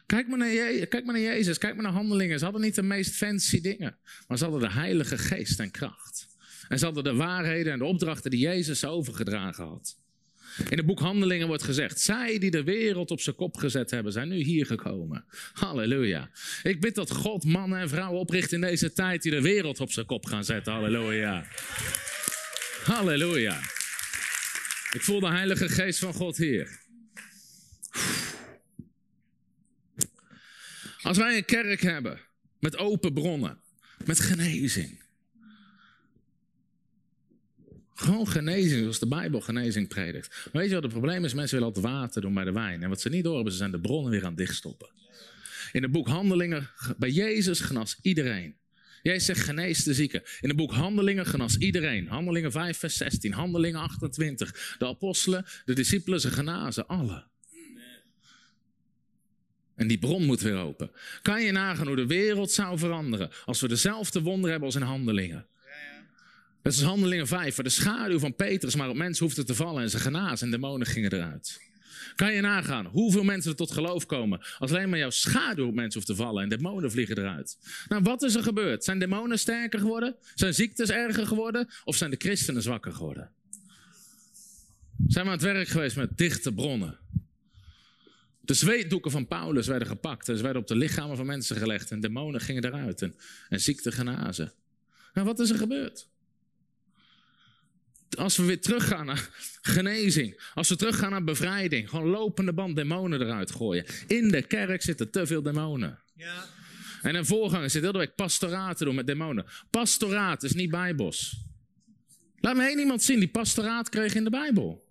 [0.06, 2.38] Kijk maar, naar Jezus, kijk maar naar Jezus, kijk maar naar handelingen.
[2.38, 3.96] Ze hadden niet de meest fancy dingen,
[4.28, 6.28] maar ze hadden de heilige geest en kracht.
[6.68, 9.96] En ze hadden de waarheden en de opdrachten die Jezus overgedragen had.
[10.68, 14.12] In het boek Handelingen wordt gezegd: Zij die de wereld op zijn kop gezet hebben,
[14.12, 15.24] zijn nu hier gekomen.
[15.52, 16.30] Halleluja.
[16.62, 19.92] Ik bid dat God mannen en vrouwen opricht in deze tijd die de wereld op
[19.92, 20.72] zijn kop gaan zetten.
[20.72, 21.44] Halleluja.
[22.84, 23.58] Halleluja.
[24.92, 26.78] Ik voel de Heilige Geest van God hier.
[31.02, 32.20] Als wij een kerk hebben
[32.58, 33.60] met open bronnen,
[34.04, 34.99] met genezing,
[38.00, 40.48] gewoon genezing, zoals de Bijbel genezing predikt.
[40.52, 41.34] weet je wat het probleem is?
[41.34, 42.82] Mensen willen altijd water doen bij de wijn.
[42.82, 44.88] En wat ze niet doorhebben, ze zijn de bronnen weer aan het dichtstoppen.
[45.72, 48.56] In het boek Handelingen, bij Jezus genas iedereen.
[49.02, 50.22] Jezus zegt genees de zieken.
[50.40, 52.08] In het boek Handelingen genas iedereen.
[52.08, 54.76] Handelingen 5 vers 16, Handelingen 28.
[54.78, 57.28] De apostelen, de discipelen, ze genazen, alle.
[59.76, 60.90] En die bron moet weer open.
[61.22, 64.82] Kan je nagaan hoe de wereld zou veranderen als we dezelfde wonder hebben als in
[64.82, 65.46] Handelingen?
[66.62, 69.82] Dat is handelingen 5, waar de schaduw van Petrus maar op mensen hoefde te vallen
[69.82, 71.68] en ze genazen en demonen gingen eruit.
[72.16, 75.74] Kan je nagaan hoeveel mensen er tot geloof komen als alleen maar jouw schaduw op
[75.74, 77.58] mensen hoeft te vallen en demonen vliegen eruit?
[77.88, 78.84] Nou, wat is er gebeurd?
[78.84, 80.16] Zijn demonen sterker geworden?
[80.34, 81.68] Zijn ziektes erger geworden?
[81.84, 83.30] Of zijn de christenen zwakker geworden?
[85.06, 86.98] Zijn we aan het werk geweest met dichte bronnen?
[88.40, 91.90] De zweetdoeken van Paulus werden gepakt en ze werden op de lichamen van mensen gelegd
[91.90, 93.14] en demonen gingen eruit en,
[93.48, 94.52] en ziekte genazen.
[95.14, 96.08] Nou, wat is er gebeurd?
[98.16, 99.28] Als we weer teruggaan naar
[99.62, 103.84] genezing, als we teruggaan naar bevrijding, gewoon lopende band demonen eruit gooien.
[104.06, 105.98] In de kerk zitten te veel demonen.
[106.14, 106.44] Ja.
[107.02, 109.46] En een voorganger zit heel de week pastoraat te doen met demonen.
[109.70, 111.36] Pastoraat is niet bijbels.
[112.40, 114.88] Laat me één iemand zien die pastoraat kreeg in de Bijbel.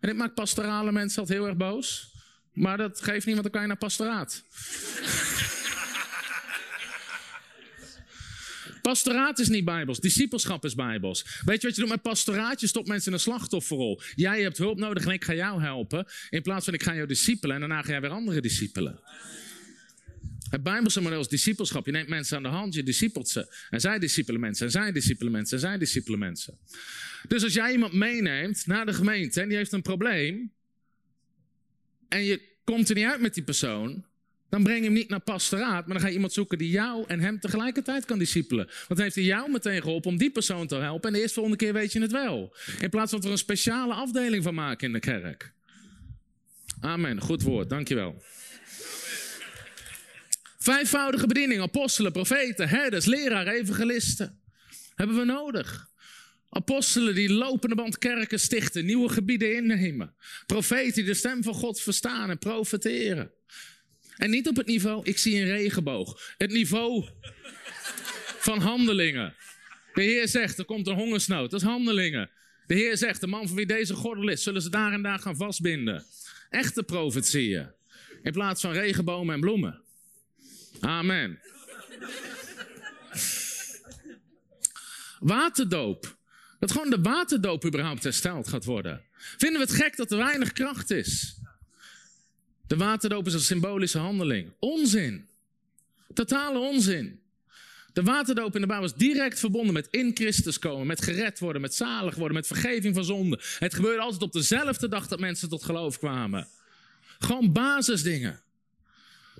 [0.00, 2.12] En dit maakt pastorale mensen altijd heel erg boos.
[2.52, 4.44] Maar dat geeft niet, want dan kan je naar pastoraat.
[8.90, 11.40] Pastoraat is niet bijbels, discipelschap is bijbels.
[11.44, 12.60] Weet je wat je doet met pastoraat?
[12.60, 14.00] Je stopt mensen in een slachtofferrol.
[14.14, 16.06] Jij hebt hulp nodig en ik ga jou helpen.
[16.30, 19.00] In plaats van ik ga jou discipelen en daarna ga jij weer andere discipelen.
[20.50, 21.86] Het Bijbelse model is discipelschap.
[21.86, 23.54] Je neemt mensen aan de hand, je discipelt ze.
[23.70, 26.58] En zij discipelen mensen, en zij discipelen mensen, en zij discipelen mensen.
[27.28, 30.52] Dus als jij iemand meeneemt naar de gemeente en die heeft een probleem.
[32.08, 34.04] En je komt er niet uit met die persoon.
[34.54, 37.04] Dan breng je hem niet naar pastoraat, maar dan ga je iemand zoeken die jou
[37.06, 38.64] en hem tegelijkertijd kan discipelen.
[38.66, 41.08] Want dan heeft hij jou meteen geholpen om die persoon te helpen.
[41.08, 42.56] En de eerste volgende keer weet je het wel.
[42.80, 45.52] In plaats van er een speciale afdeling van maken in de kerk.
[46.80, 47.20] Amen.
[47.20, 47.68] Goed woord.
[47.68, 48.22] Dankjewel.
[50.58, 51.60] Vijfvoudige bediening.
[51.60, 54.40] Apostelen, profeten, herders, leraren, evangelisten.
[54.94, 55.88] Hebben we nodig.
[56.48, 60.14] Apostelen die lopende band kerken stichten, nieuwe gebieden innemen.
[60.46, 63.32] Profeten die de stem van God verstaan en profeteren.
[64.16, 66.34] En niet op het niveau, ik zie een regenboog.
[66.38, 67.08] Het niveau
[68.38, 69.34] van handelingen.
[69.94, 71.50] De Heer zegt, er komt een hongersnood.
[71.50, 72.30] Dat is handelingen.
[72.66, 75.18] De Heer zegt, de man van wie deze gordel is, zullen ze daar en daar
[75.18, 76.04] gaan vastbinden.
[76.50, 77.70] Echte profetieën.
[78.22, 79.82] In plaats van regenbomen en bloemen.
[80.80, 81.40] Amen.
[85.18, 86.16] Waterdoop.
[86.58, 89.02] Dat gewoon de waterdoop überhaupt hersteld gaat worden.
[89.14, 91.36] Vinden we het gek dat er weinig kracht is?
[92.66, 94.52] De waterdoop is een symbolische handeling.
[94.58, 95.28] Onzin.
[96.14, 97.22] Totale onzin.
[97.92, 101.62] De waterdoop in de Bijbel is direct verbonden met in Christus komen, met gered worden,
[101.62, 103.40] met zalig worden, met vergeving van zonde.
[103.58, 106.48] Het gebeurde altijd op dezelfde dag dat mensen tot geloof kwamen.
[107.18, 108.42] Gewoon basisdingen.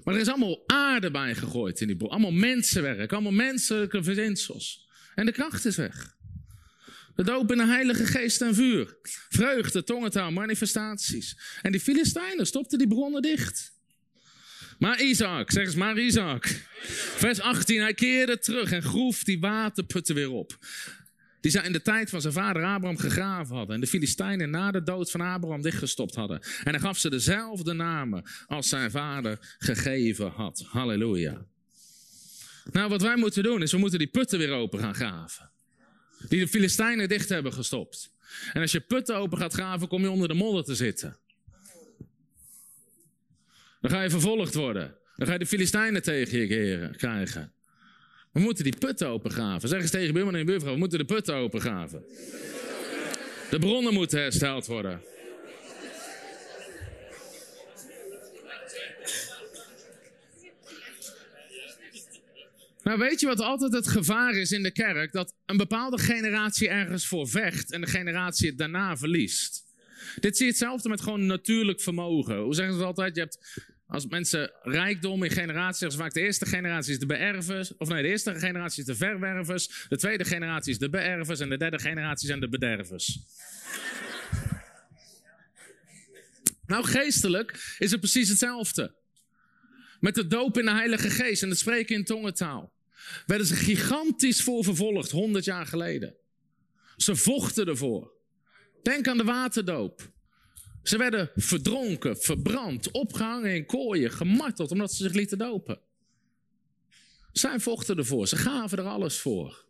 [0.05, 2.11] Maar er is allemaal aarde bij gegooid in die boel.
[2.11, 4.89] Allemaal mensenwerk, allemaal menselijke verzinsels.
[5.15, 6.14] En de kracht is weg.
[7.15, 8.97] De doop in de Heilige Geest en vuur.
[9.29, 11.39] Vreugde, tongentaal, manifestaties.
[11.63, 13.73] En die Filistijnen stopten die bronnen dicht.
[14.79, 16.47] Maar Isaac, zeg eens maar Isaac.
[17.17, 20.59] Vers 18, hij keerde terug en groef die waterputten weer op.
[21.41, 23.75] Die zij in de tijd van zijn vader Abraham gegraven hadden.
[23.75, 26.41] En de Filistijnen na de dood van Abraham dichtgestopt hadden.
[26.41, 30.65] En hij gaf ze dezelfde namen als zijn vader gegeven had.
[30.69, 31.47] Halleluja.
[32.73, 35.51] Nou, wat wij moeten doen is, we moeten die putten weer open gaan graven.
[36.29, 38.13] Die de Filistijnen dicht hebben gestopt.
[38.53, 41.17] En als je putten open gaat graven, kom je onder de modder te zitten.
[43.81, 44.97] Dan ga je vervolgd worden.
[45.17, 47.53] Dan ga je de Filistijnen tegen je krijgen.
[48.33, 49.69] We moeten die putten opengraven.
[49.69, 52.05] Zeg eens tegen buurman en buurvrouw, we moeten de putten opengraven.
[53.51, 55.03] De bronnen moeten hersteld worden.
[62.85, 65.13] Nou, weet je wat altijd het gevaar is in de kerk?
[65.13, 69.65] Dat een bepaalde generatie ergens voor vecht en de generatie het daarna verliest.
[70.21, 72.37] Dit zie je hetzelfde met gewoon natuurlijk vermogen.
[72.37, 73.15] Hoe zeggen ze het altijd?
[73.15, 77.07] Je hebt, als mensen rijkdom in generaties, zeggen ze vaak de eerste generatie is de
[77.07, 77.77] beërvers.
[77.77, 79.87] Of nee, de eerste generatie is de verwervers.
[79.89, 81.41] De tweede generatie is de beërvers.
[81.41, 83.19] En de derde generatie zijn de bedervers.
[86.67, 88.95] nou, geestelijk is het precies hetzelfde.
[90.01, 92.74] Met de doop in de Heilige Geest en het spreken in tongentaal.
[93.27, 96.15] Werden ze gigantisch voor vervolgd, 100 jaar geleden.
[96.97, 98.13] Ze vochten ervoor.
[98.83, 100.13] Denk aan de waterdoop.
[100.83, 105.81] Ze werden verdronken, verbrand, opgehangen in kooien, gemarteld omdat ze zich lieten dopen.
[107.33, 109.65] Zij vochten ervoor, ze gaven er alles voor.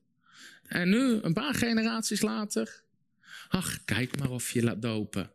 [0.65, 2.83] En nu, een paar generaties later,
[3.49, 5.33] ach, kijk maar of je laat dopen.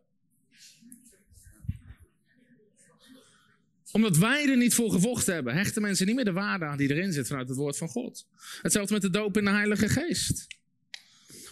[3.92, 6.90] Omdat wij er niet voor gevochten hebben, hechten mensen niet meer de waarde aan die
[6.90, 8.26] erin zit vanuit het woord van God.
[8.62, 10.46] Hetzelfde met de doop in de Heilige Geest.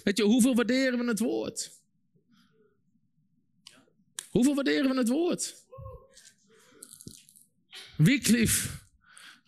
[0.04, 1.70] Weet je, hoeveel waarderen we het woord?
[4.30, 5.54] Hoeveel waarderen we het woord?
[7.96, 8.68] Wycliffe,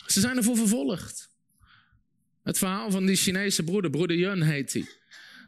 [0.07, 1.31] ze zijn ervoor vervolgd.
[2.43, 4.89] Het verhaal van die Chinese broeder, broeder Yun heet hij.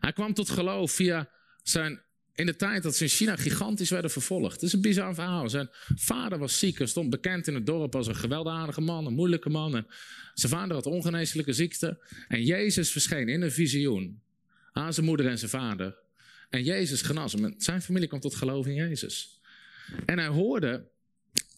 [0.01, 1.31] Hij kwam tot geloof via
[1.63, 2.02] zijn
[2.35, 4.53] in de tijd dat ze in China gigantisch werden vervolgd.
[4.53, 5.49] Het is een bizar verhaal.
[5.49, 9.15] Zijn vader was ziek en stond bekend in het dorp als een gewelddadige man, een
[9.15, 9.77] moeilijke man.
[9.77, 9.87] En
[10.35, 12.05] zijn vader had ongeneeslijke ziekte.
[12.29, 14.23] En Jezus verscheen in een visioen
[14.73, 15.97] aan zijn moeder en zijn vader.
[16.51, 17.55] En Jezus genas hem.
[17.59, 19.41] Zijn familie kwam tot geloof in Jezus.
[20.07, 20.89] En hij hoorde,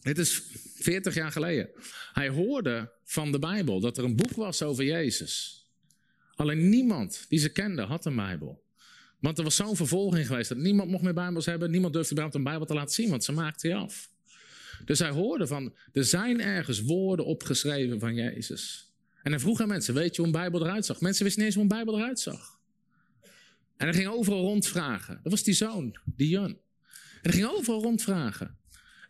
[0.01, 0.41] dit is
[0.75, 1.69] 40 jaar geleden,
[2.13, 5.63] hij hoorde van de Bijbel dat er een boek was over Jezus.
[6.35, 8.64] Alleen niemand die ze kende had een Bijbel.
[9.25, 11.71] Want er was zo'n vervolging geweest dat niemand mocht meer Bijbels hebben.
[11.71, 14.09] Niemand durfde überhaupt een Bijbel te laten zien, want ze maakten je af.
[14.85, 18.93] Dus hij hoorde van, er zijn ergens woorden opgeschreven van Jezus.
[19.23, 21.01] En hij vroeg aan mensen, weet je hoe een Bijbel eruit zag?
[21.01, 22.59] Mensen wisten niet eens hoe een Bijbel eruit zag.
[23.77, 25.19] En hij ging overal rondvragen.
[25.23, 26.49] Dat was die zoon, die Jan.
[27.21, 28.57] En hij ging overal rondvragen.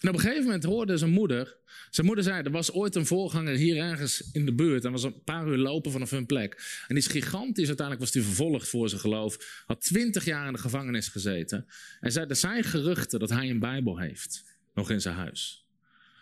[0.05, 1.57] En op een gegeven moment hoorde zijn moeder.
[1.89, 4.85] Zijn moeder zei: Er was ooit een voorganger hier ergens in de buurt.
[4.85, 6.53] En was een paar uur lopen vanaf hun plek.
[6.87, 7.67] En die is gigantisch.
[7.67, 9.63] Uiteindelijk was hij vervolgd voor zijn geloof.
[9.65, 11.65] Had twintig jaar in de gevangenis gezeten.
[11.99, 14.43] En zei: Er zijn geruchten dat hij een Bijbel heeft.
[14.73, 15.65] Nog in zijn huis.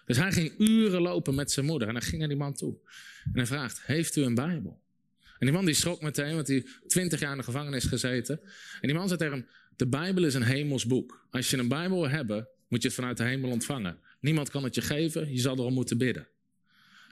[0.06, 1.88] Dus hij ging uren lopen met zijn moeder.
[1.88, 2.78] En hij ging naar die man toe.
[3.24, 4.82] En hij vraagt: Heeft u een Bijbel?
[5.20, 8.40] En die man die schrok meteen, want hij twintig jaar in de gevangenis gezeten.
[8.82, 11.28] En die man zei tegen hem: De Bijbel is een hemels boek.
[11.30, 13.98] Als je een Bijbel wil hebben, moet je het vanuit de hemel ontvangen.
[14.20, 16.28] Niemand kan het je geven, je zal erom moeten bidden.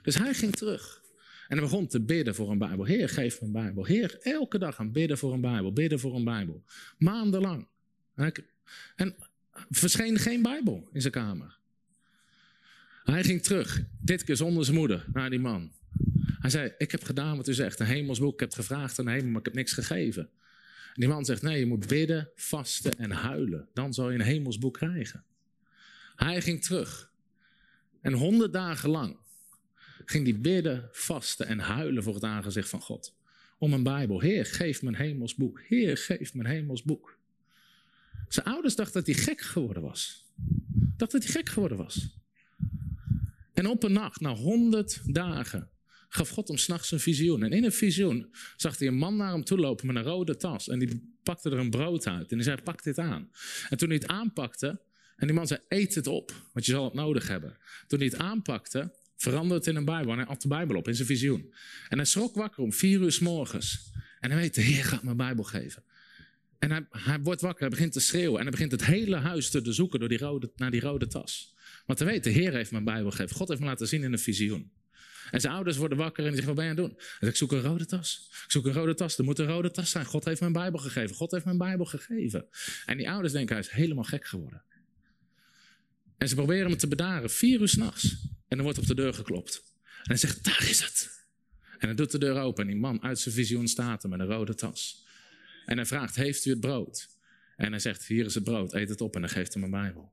[0.02, 1.02] Dus hij ging terug.
[1.48, 2.84] En hij begon te bidden voor een Bijbel.
[2.84, 3.84] Heer, geef me een Bijbel.
[3.84, 5.72] Heer, elke dag aan bidden voor een Bijbel.
[5.72, 6.64] Bidden voor een Bijbel.
[6.98, 7.66] Maandenlang.
[8.96, 9.14] En
[9.70, 11.58] verscheen geen Bijbel in zijn kamer.
[13.04, 15.72] Hij ging terug, dit keer zonder zijn moeder, naar die man.
[16.38, 18.32] Hij zei, ik heb gedaan wat u zegt, een hemelsboek.
[18.32, 20.22] Ik heb gevraagd aan de hemel, maar ik heb niks gegeven.
[20.94, 23.68] En die man zegt, nee, je moet bidden, vasten en huilen.
[23.72, 25.24] Dan zal je een hemelsboek krijgen.
[26.16, 27.12] Hij ging terug.
[28.00, 29.20] En honderd dagen lang
[30.04, 33.16] ging hij bidden, vasten en huilen voor het aangezicht van God.
[33.58, 34.20] Om een Bijbel.
[34.20, 35.60] Heer, geef me een hemelsboek.
[35.60, 37.18] Heer, geef me een hemelsboek.
[38.28, 40.32] Zijn ouders dachten dat hij gek geworden was.
[40.96, 42.20] Dachten dat hij gek geworden was.
[43.52, 45.70] En op een nacht, na honderd dagen,
[46.08, 47.42] gaf God hem s'nachts een visioen.
[47.42, 50.36] En in een visioen zag hij een man naar hem toe lopen met een rode
[50.36, 50.68] tas.
[50.68, 52.30] En die pakte er een brood uit.
[52.30, 53.30] En die zei, pak dit aan.
[53.68, 54.80] En toen hij het aanpakte,
[55.22, 57.56] en die man zei, eet het op, want je zal het nodig hebben.
[57.86, 60.12] Toen hij het aanpakte, veranderde het in een Bijbel.
[60.12, 61.54] En hij at de Bijbel op in zijn visioen.
[61.88, 63.90] En hij schrok wakker om vier uur s morgens.
[64.20, 65.82] En hij weet, de Heer gaat me Bijbel geven.
[66.58, 68.36] En hij, hij wordt wakker, hij begint te schreeuwen.
[68.36, 71.54] En hij begint het hele huis te zoeken door die rode, naar die rode tas.
[71.86, 73.36] Want hij weet, de Heer heeft me Bijbel gegeven.
[73.36, 74.72] God heeft me laten zien in een visioen.
[75.30, 77.28] En zijn ouders worden wakker en die zeggen, wat ben je aan het doen?
[77.28, 78.28] Ik zoek een rode tas.
[78.44, 79.18] Ik zoek een rode tas.
[79.18, 80.04] Er moet een rode tas zijn.
[80.04, 81.16] God heeft me Bijbel gegeven.
[81.16, 82.46] God heeft me Bijbel gegeven.
[82.86, 84.62] En die ouders denken, hij is helemaal gek geworden.
[86.22, 88.16] En ze proberen hem te bedaren, vier uur s'nachts.
[88.48, 89.62] En er wordt op de deur geklopt.
[89.82, 91.26] En hij zegt, daar is het.
[91.78, 94.26] En hij doet de deur open en die man uit zijn visioen staat met een
[94.26, 95.06] rode tas.
[95.66, 97.08] En hij vraagt, heeft u het brood?
[97.56, 99.14] En hij zegt, hier is het brood, eet het op.
[99.14, 100.12] En hij geeft hem een Bijbel.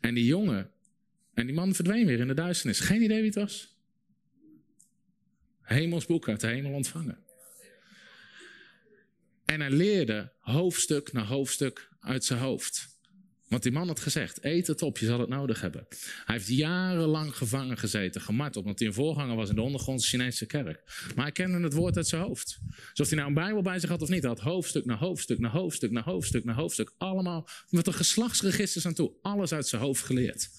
[0.00, 0.70] En die jongen,
[1.34, 2.80] en die man verdween weer in de duisternis.
[2.80, 3.76] Geen idee wie het was.
[5.60, 7.18] hemelsboek uit de hemel ontvangen.
[9.44, 12.93] En hij leerde hoofdstuk na hoofdstuk uit zijn hoofd.
[13.54, 15.86] Want die man had gezegd, eet het op, je zal het nodig hebben.
[16.24, 20.46] Hij heeft jarenlang gevangen gezeten, gemarteld, omdat hij een voorganger was in de ondergrondse Chinese
[20.46, 20.82] kerk.
[21.14, 22.58] Maar hij kende het woord uit zijn hoofd.
[22.90, 24.96] Dus of hij nou een Bijbel bij zich had of niet, hij had hoofdstuk na
[24.96, 26.92] hoofdstuk na hoofdstuk na hoofdstuk na hoofdstuk.
[26.98, 29.12] Allemaal met een geslachtsregisters aan toe.
[29.22, 30.50] Alles uit zijn hoofd geleerd.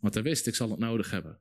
[0.00, 1.38] Want hij wist, ik zal het nodig hebben.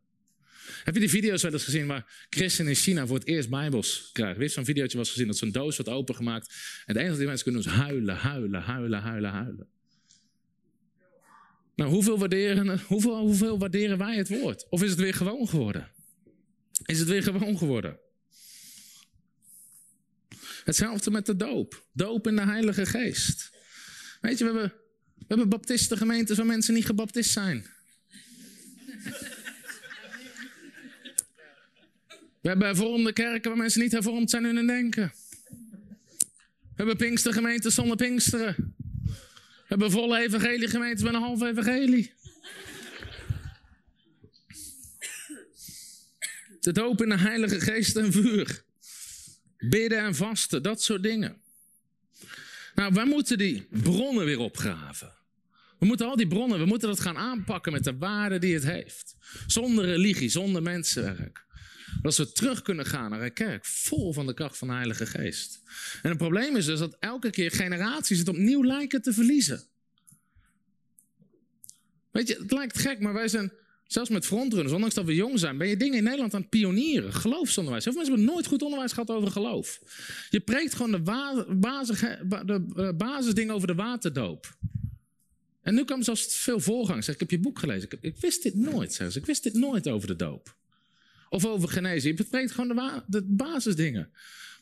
[0.84, 4.10] Heb je die video's wel eens gezien waar christenen in China voor het eerst bijbels
[4.12, 4.34] krijgen?
[4.34, 6.54] Wie heeft zo'n videootje was gezien dat zo'n doos wordt opengemaakt en
[6.86, 9.68] het enige wat die mensen kunnen doen is huilen, huilen, huilen, huilen, huilen.
[11.76, 14.66] Nou, hoeveel waarderen, hoeveel, waarderen wij het woord?
[14.70, 15.92] Of is het weer gewoon geworden?
[16.86, 18.00] Is het weer gewoon geworden?
[20.64, 21.86] Hetzelfde met de doop.
[21.94, 23.52] Doop in de Heilige Geest.
[24.22, 24.74] Weet je, we hebben,
[25.16, 27.66] we hebben baptistengemeentes waar mensen niet gebaptist zijn.
[32.42, 35.14] We hebben hervormde kerken waar mensen niet hervormd zijn in hun denken.
[36.60, 38.76] We hebben pinkstergemeentes zonder pinksteren.
[39.64, 42.14] We hebben volle evangeliegemeentes met een half evangelie.
[46.60, 48.64] De doop in de heilige geest en vuur.
[49.58, 51.42] Bidden en vasten, dat soort dingen.
[52.76, 55.14] Nou, wij moeten die bronnen weer opgraven.
[55.80, 58.64] We moeten al die bronnen, we moeten dat gaan aanpakken met de waarde die het
[58.64, 59.16] heeft.
[59.48, 61.46] Zonder religie, zonder mensenwerk.
[62.02, 65.06] Dat we terug kunnen gaan naar een kerk vol van de kracht van de Heilige
[65.06, 65.62] Geest.
[66.02, 69.64] En het probleem is dus dat elke keer generaties het opnieuw lijken te verliezen.
[72.12, 73.52] Weet je, het lijkt gek, maar wij zijn,
[73.88, 76.50] zelfs met frontrunners, ondanks dat we jong zijn, ben je dingen in Nederland aan het
[76.50, 77.14] pionieren.
[77.14, 77.84] Geloofsonderwijs.
[77.84, 79.80] Heel veel mensen hebben nooit goed onderwijs gehad over geloof.
[80.30, 81.02] Je preekt gewoon de,
[81.60, 84.58] basis, de eh, basisdingen over de waterdoop.
[85.62, 87.04] En nu kwam zelfs veel voorgang.
[87.04, 87.90] Zeg, ik heb je boek gelezen.
[88.02, 88.94] Ik, wist dit nooit.
[88.94, 89.16] Zeg.
[89.16, 90.56] Ik wist dit nooit over de doop.
[91.34, 92.18] Of over genezing.
[92.18, 94.10] Je bespreekt gewoon de, basisdingen.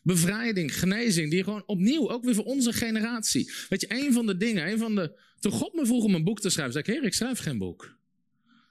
[0.04, 3.52] Bevrijding, genezing, die gewoon opnieuw, ook weer voor onze generatie.
[3.70, 5.20] Weet je, een van de dingen, een van de.
[5.40, 7.58] Toen God me vroeg om een boek te schrijven, zei ik: Heer, ik schrijf geen
[7.58, 7.98] boek.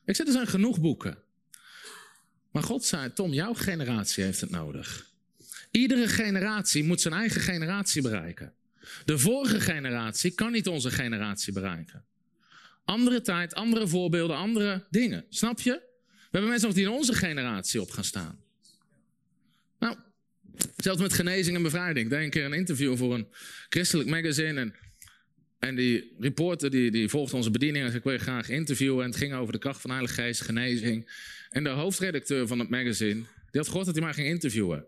[0.04, 1.18] Ik zei: Er zijn genoeg boeken.
[2.50, 5.10] Maar God zei: Tom, jouw generatie heeft het nodig.
[5.70, 8.54] Iedere generatie moet zijn eigen generatie bereiken.
[9.04, 12.04] De vorige generatie kan niet onze generatie bereiken.
[12.84, 15.24] Andere tijd, andere voorbeelden, andere dingen.
[15.28, 15.88] Snap je?
[16.30, 18.38] We hebben mensen nog die in onze generatie op gaan staan.
[19.78, 19.96] Nou,
[20.76, 22.04] zelfs met genezing en bevrijding.
[22.04, 23.28] Ik deed een keer een interview voor een
[23.68, 24.60] christelijk magazine.
[24.60, 24.74] En,
[25.58, 29.04] en die reporter die, die volgde onze bediening en zei, ik wil je graag interviewen.
[29.04, 31.10] En het ging over de kracht van Heilige Geest, genezing.
[31.50, 33.20] En de hoofdredacteur van het magazine,
[33.50, 34.86] die had gehoord dat hij maar ging interviewen.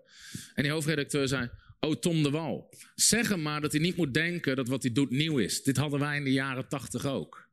[0.55, 4.15] En die hoofdredacteur zei, oh Tom de Wal, zeg hem maar dat hij niet moet
[4.15, 5.63] denken dat wat hij doet nieuw is.
[5.63, 7.49] Dit hadden wij in de jaren tachtig ook.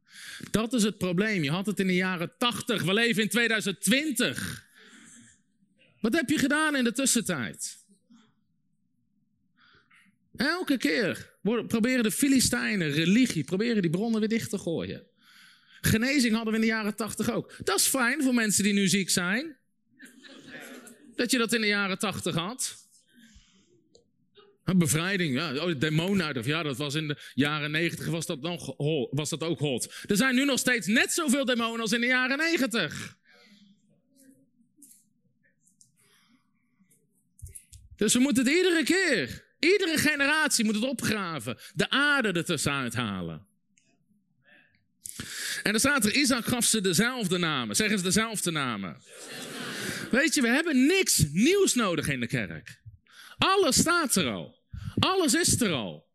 [0.51, 1.43] Dat is het probleem.
[1.43, 2.83] Je had het in de jaren 80.
[2.83, 4.67] We leven in 2020.
[5.99, 7.77] Wat heb je gedaan in de tussentijd?
[10.35, 11.33] Elke keer
[11.67, 15.07] proberen de Filistijnen, religie, proberen die bronnen weer dicht te gooien.
[15.81, 17.55] Genezing hadden we in de jaren 80 ook.
[17.63, 19.57] Dat is fijn voor mensen die nu ziek zijn.
[21.15, 22.88] Dat je dat in de jaren 80 had.
[24.77, 26.45] Bevrijding, ja, oh, uit.
[26.45, 28.39] Ja, dat was in de jaren negentig was dat,
[29.11, 29.93] was dat ook hot.
[30.07, 33.17] Er zijn nu nog steeds net zoveel demonen als in de jaren negentig.
[37.95, 41.57] Dus we moeten het iedere keer, iedere generatie moet het opgraven.
[41.73, 43.47] De aarde er tussenuit halen.
[45.63, 47.75] En dan staat er, Isaac gaf ze dezelfde namen.
[47.75, 48.97] Zeg eens dezelfde namen.
[50.11, 52.81] Weet je, we hebben niks nieuws nodig in de kerk.
[53.37, 54.58] Alles staat er al.
[54.99, 56.07] Alles is er al.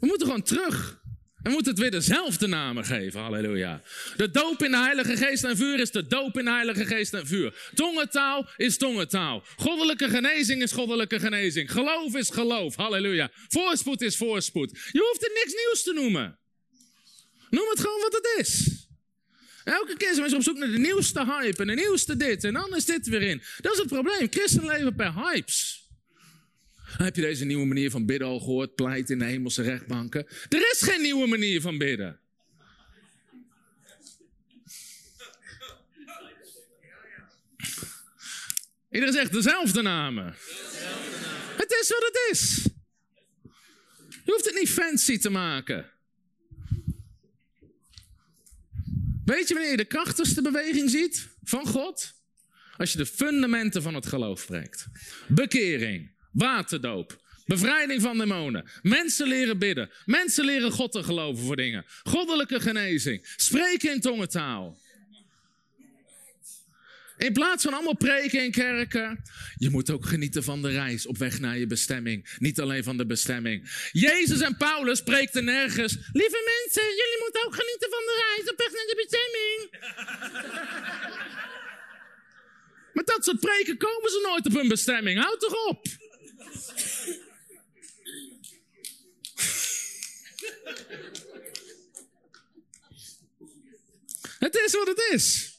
[0.00, 1.02] We moeten gewoon terug.
[1.42, 3.20] We moeten het weer dezelfde namen geven.
[3.20, 3.82] Halleluja.
[4.16, 7.14] De doop in de Heilige Geest en vuur is de doop in de Heilige Geest
[7.14, 7.70] en vuur.
[7.74, 9.42] Tongentaal is tongentaal.
[9.56, 11.72] Goddelijke genezing is goddelijke genezing.
[11.72, 12.74] Geloof is geloof.
[12.74, 13.30] Halleluja.
[13.48, 14.70] Voorspoed is voorspoed.
[14.92, 16.38] Je hoeft er niks nieuws te noemen.
[17.50, 18.82] Noem het gewoon wat het is.
[19.64, 22.52] Elke keer zijn mensen op zoek naar de nieuwste hype en de nieuwste dit en
[22.52, 23.42] dan is dit weer in.
[23.60, 24.26] Dat is het probleem.
[24.30, 25.83] Christen leven per hypes.
[27.02, 28.74] Heb je deze nieuwe manier van bidden al gehoord?
[28.74, 30.26] Pleit in de hemelse rechtbanken.
[30.48, 32.18] Er is geen nieuwe manier van bidden.
[38.90, 40.34] Iedereen zegt dezelfde namen.
[41.56, 42.68] Het is wat het is.
[44.24, 45.90] Je hoeft het niet fancy te maken.
[49.24, 52.14] Weet je wanneer je de krachtigste beweging ziet van God?
[52.76, 54.86] Als je de fundamenten van het geloof spreekt.
[55.28, 57.22] Bekering, Waterdoop.
[57.46, 58.70] Bevrijding van demonen.
[58.82, 59.90] Mensen leren bidden.
[60.04, 61.84] Mensen leren God te geloven voor dingen.
[62.02, 63.32] Goddelijke genezing.
[63.36, 64.82] Spreken in tongentaal.
[67.16, 69.22] In plaats van allemaal preken in kerken,
[69.56, 72.36] je moet ook genieten van de reis op weg naar je bestemming.
[72.38, 73.88] Niet alleen van de bestemming.
[73.92, 75.92] Jezus en Paulus preekten nergens.
[76.12, 79.70] Lieve mensen, jullie moeten ook genieten van de reis op weg naar de bestemming.
[82.92, 85.20] Met dat soort preken komen ze nooit op hun bestemming.
[85.20, 85.86] Houd toch op.
[94.38, 95.58] Het is wat het is.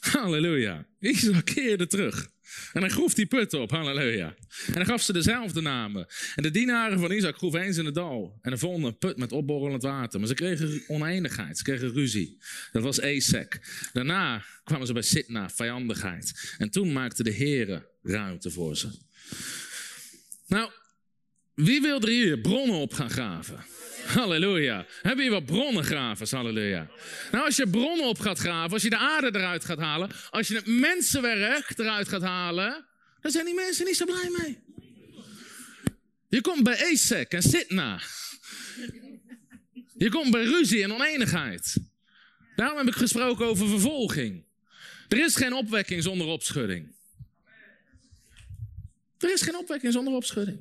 [0.00, 0.86] Halleluja.
[1.00, 2.30] Isaac keerde terug.
[2.72, 4.34] En hij groef die put op, halleluja.
[4.66, 6.06] En hij gaf ze dezelfde namen.
[6.34, 8.38] En de dienaren van Isaac groeven eens in het dal.
[8.42, 10.18] En er vonden een put met opborrelend water.
[10.18, 12.42] Maar ze kregen oneindigheid, ze kregen ruzie.
[12.72, 13.60] Dat was Esek.
[13.92, 16.54] Daarna kwamen ze bij Sitna, vijandigheid.
[16.58, 18.88] En toen maakte de Heere ruimte voor ze.
[20.46, 20.70] Nou,
[21.54, 23.64] wie wil er hier bronnen op gaan graven?
[24.06, 24.86] Halleluja.
[25.02, 26.30] Hebben je wat bronnengravers?
[26.30, 26.90] Halleluja.
[27.32, 30.48] Nou, als je bronnen op gaat graven, als je de aarde eruit gaat halen, als
[30.48, 32.86] je het mensenwerk eruit gaat halen,
[33.20, 34.58] dan zijn die mensen niet zo blij mee.
[36.28, 38.00] Je komt bij Esek en Sitna.
[39.96, 41.76] Je komt bij ruzie en oneenigheid.
[42.56, 44.44] Daarom heb ik gesproken over vervolging.
[45.08, 46.94] Er is geen opwekking zonder opschudding.
[49.20, 50.60] Er is geen opwekking zonder opschudding.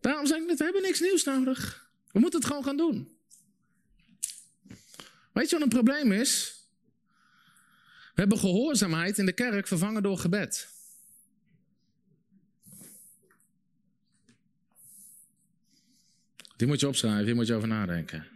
[0.00, 1.90] Daarom zeg ik net, we hebben niks nieuws nodig.
[2.12, 3.18] We moeten het gewoon gaan doen.
[5.32, 6.60] Weet je wat een probleem is?
[8.14, 10.68] We hebben gehoorzaamheid in de kerk vervangen door gebed.
[16.56, 18.26] Die moet je opschrijven, hier moet je over nadenken.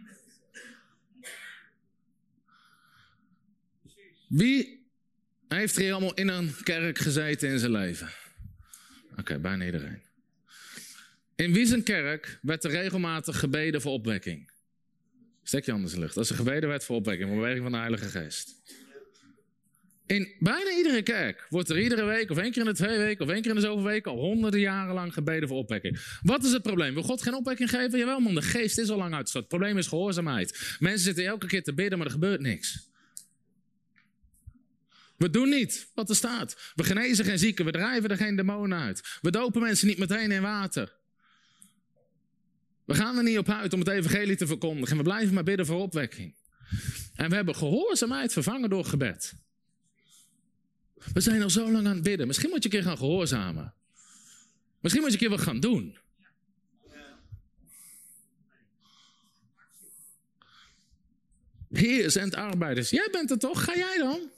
[4.27, 4.80] Wie
[5.57, 8.09] heeft er hier allemaal in een kerk gezeten in zijn leven?
[9.17, 10.01] Oké, bijna iedereen.
[11.35, 14.51] In wie zijn kerk werd er regelmatig gebeden voor opwekking?
[15.43, 16.17] Stek je anders in de lucht.
[16.17, 18.61] Als er gebeden werd voor opwekking, voor beweging van de Heilige Geest.
[20.05, 23.25] In bijna iedere kerk wordt er iedere week, of één keer in de twee weken,
[23.25, 25.99] of één keer in de zoveel weken, al honderden jaren lang gebeden voor opwekking.
[26.21, 26.93] Wat is het probleem?
[26.93, 27.99] Wil God geen opwekking geven?
[27.99, 29.43] Jawel man, de geest is al lang uitgestort.
[29.43, 30.75] Het probleem is gehoorzaamheid.
[30.79, 32.90] Mensen zitten elke keer te bidden, maar er gebeurt niks.
[35.21, 36.71] We doen niet wat er staat.
[36.75, 39.17] We genezen geen zieken, we drijven er geen demonen uit.
[39.21, 40.95] We dopen mensen niet meteen in water.
[42.85, 44.97] We gaan er niet op uit om het evangelie te verkondigen.
[44.97, 46.35] We blijven maar bidden voor opwekking.
[47.15, 49.33] En we hebben gehoorzaamheid vervangen door gebed.
[51.13, 52.27] We zijn al zo lang aan het bidden.
[52.27, 53.73] Misschien moet je een keer gaan gehoorzamen.
[54.79, 55.97] Misschien moet je een keer wat gaan doen.
[61.69, 62.89] Heer zendt arbeiders.
[62.89, 63.63] Jij bent er toch?
[63.63, 64.29] Ga jij dan?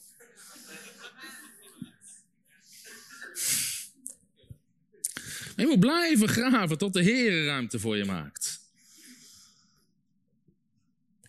[5.64, 8.62] Je moet blijven graven tot de Heer ruimte voor je maakt.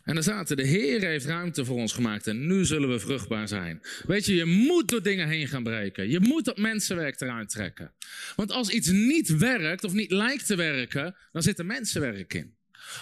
[0.05, 3.49] En dan zaten, de Heer heeft ruimte voor ons gemaakt en nu zullen we vruchtbaar
[3.49, 3.83] zijn.
[4.07, 6.11] Weet je, je moet door dingen heen gaan breken.
[6.11, 7.93] Je moet dat mensenwerk eruit trekken.
[8.37, 12.55] Want als iets niet werkt of niet lijkt te werken, dan zit er mensenwerk in.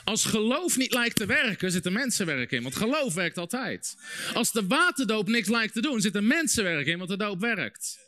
[0.04, 2.62] Als geloof niet lijkt te werken, zit er mensenwerk in.
[2.62, 3.96] Want geloof werkt altijd.
[4.34, 7.98] Als de waterdoop niks lijkt te doen, zit er mensenwerk in, want de doop werkt.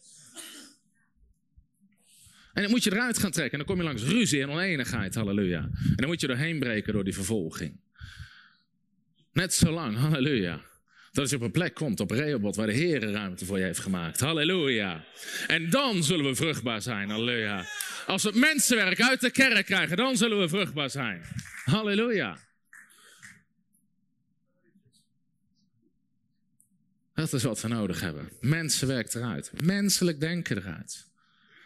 [2.55, 3.59] En dan moet je eruit gaan trekken.
[3.59, 5.59] En dan kom je langs ruzie en oneenigheid, halleluja.
[5.63, 7.81] En dan moet je doorheen breken door die vervolging.
[9.33, 10.61] Net zo lang, halleluja.
[11.13, 13.79] Dat je op een plek komt, op Rehoboth, waar de Heer ruimte voor je heeft
[13.79, 14.21] gemaakt.
[14.21, 15.05] Halleluja.
[15.47, 17.67] En dan zullen we vruchtbaar zijn, halleluja.
[18.07, 21.23] Als we het mensenwerk uit de kerk krijgen, dan zullen we vruchtbaar zijn.
[21.65, 22.39] Halleluja.
[27.15, 28.29] Dat is wat we nodig hebben.
[28.41, 29.53] Mensenwerk eruit.
[29.63, 31.07] Menselijk denken eruit.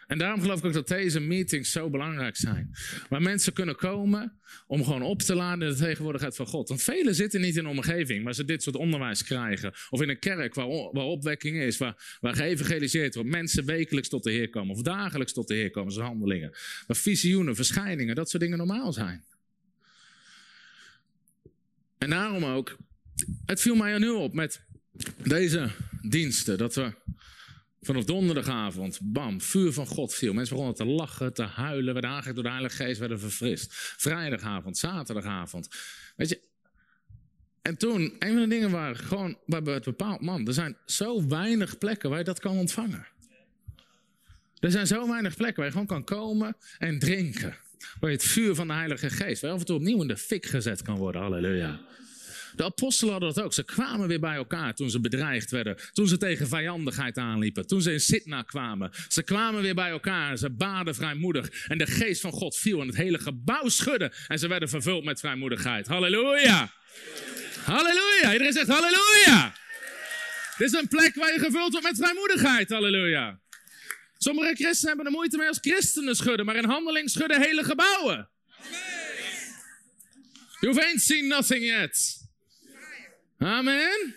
[0.09, 2.71] En daarom geloof ik ook dat deze meetings zo belangrijk zijn.
[3.09, 6.69] Waar mensen kunnen komen om gewoon op te laden in de tegenwoordigheid van God.
[6.69, 9.73] Want velen zitten niet in een omgeving waar ze dit soort onderwijs krijgen.
[9.89, 13.29] Of in een kerk waar, waar opwekking is, waar, waar geëvangeliseerd wordt.
[13.29, 16.49] Mensen wekelijks tot de Heer komen of dagelijks tot de Heer komen, zijn handelingen.
[16.87, 19.23] Waar visioenen, verschijningen, dat soort dingen normaal zijn.
[21.97, 22.77] En daarom ook,
[23.45, 24.61] het viel mij nu op met
[25.23, 25.69] deze
[26.01, 26.93] diensten, dat we
[27.81, 30.33] Vanaf donderdagavond, bam, vuur van God viel.
[30.33, 33.73] Mensen begonnen te lachen, te huilen, werden aangekeken door de Heilige Geest, werden verfrist.
[33.73, 35.67] Vrijdagavond, zaterdagavond.
[36.15, 36.41] Weet je,
[37.61, 41.27] en toen, een van de dingen waren gewoon, hebben het bepaald, man, er zijn zo
[41.27, 43.07] weinig plekken waar je dat kan ontvangen.
[44.59, 47.57] Er zijn zo weinig plekken waar je gewoon kan komen en drinken.
[47.99, 50.07] Waar je het vuur van de Heilige Geest, waar je af en toe opnieuw in
[50.07, 51.81] de fik gezet kan worden, halleluja.
[52.55, 53.53] De apostelen hadden dat ook.
[53.53, 55.77] Ze kwamen weer bij elkaar toen ze bedreigd werden.
[55.91, 57.67] Toen ze tegen vijandigheid aanliepen.
[57.67, 58.91] Toen ze in Sitna kwamen.
[59.07, 60.37] Ze kwamen weer bij elkaar.
[60.37, 61.49] Ze baden vrijmoedig.
[61.67, 64.11] En de geest van God viel en het hele gebouw schudde.
[64.27, 65.87] En ze werden vervuld met vrijmoedigheid.
[65.87, 66.71] Halleluja!
[67.63, 68.31] Halleluja.
[68.31, 69.55] Iedereen zegt halleluja.
[70.57, 72.69] Dit is een plek waar je gevuld wordt met vrijmoedigheid.
[72.69, 73.39] Halleluja.
[74.17, 78.29] Sommige christenen hebben er moeite mee als christenen schudden, maar in handeling schudden hele gebouwen.
[80.59, 82.18] You've ain't seen nothing yet.
[83.39, 84.15] Amen.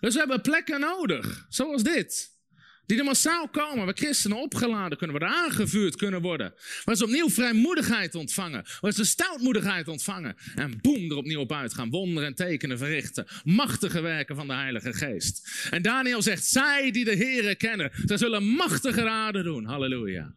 [0.00, 2.38] Dus we hebben plekken nodig, zoals dit.
[2.86, 6.54] Die er massaal komen, waar christenen opgeladen kunnen worden, aangevuurd kunnen worden.
[6.84, 10.36] Waar ze opnieuw vrijmoedigheid ontvangen, waar ze stoutmoedigheid ontvangen.
[10.54, 13.26] En boem, er opnieuw op uitgaan, wonderen en tekenen verrichten.
[13.44, 15.66] Machtige werken van de Heilige Geest.
[15.70, 19.64] En Daniel zegt, zij die de Here kennen, zij zullen machtige raden doen.
[19.64, 20.34] Halleluja.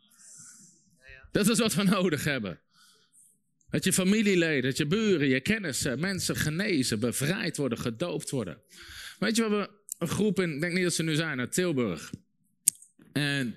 [1.31, 2.62] Dat is wat we nodig hebben.
[3.73, 8.57] Dat je familieleden, dat je buren, je kennissen, mensen genezen, bevrijd worden, gedoopt worden.
[9.19, 11.51] Weet je, we hebben een groep in, ik denk niet dat ze nu zijn, uit
[11.51, 12.11] Tilburg.
[13.13, 13.55] En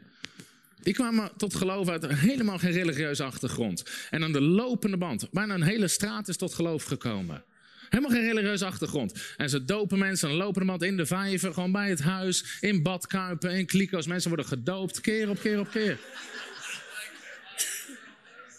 [0.82, 3.82] die kwamen tot geloof uit helemaal geen religieuze achtergrond.
[4.10, 7.44] En aan de lopende band, bijna een hele straat is tot geloof gekomen.
[7.88, 9.34] Helemaal geen religieuze achtergrond.
[9.36, 12.82] En ze dopen mensen de lopende band in de vijver, gewoon bij het huis, in
[12.82, 14.06] badkuipen, in kliko's.
[14.06, 15.98] Mensen worden gedoopt, keer op keer op keer.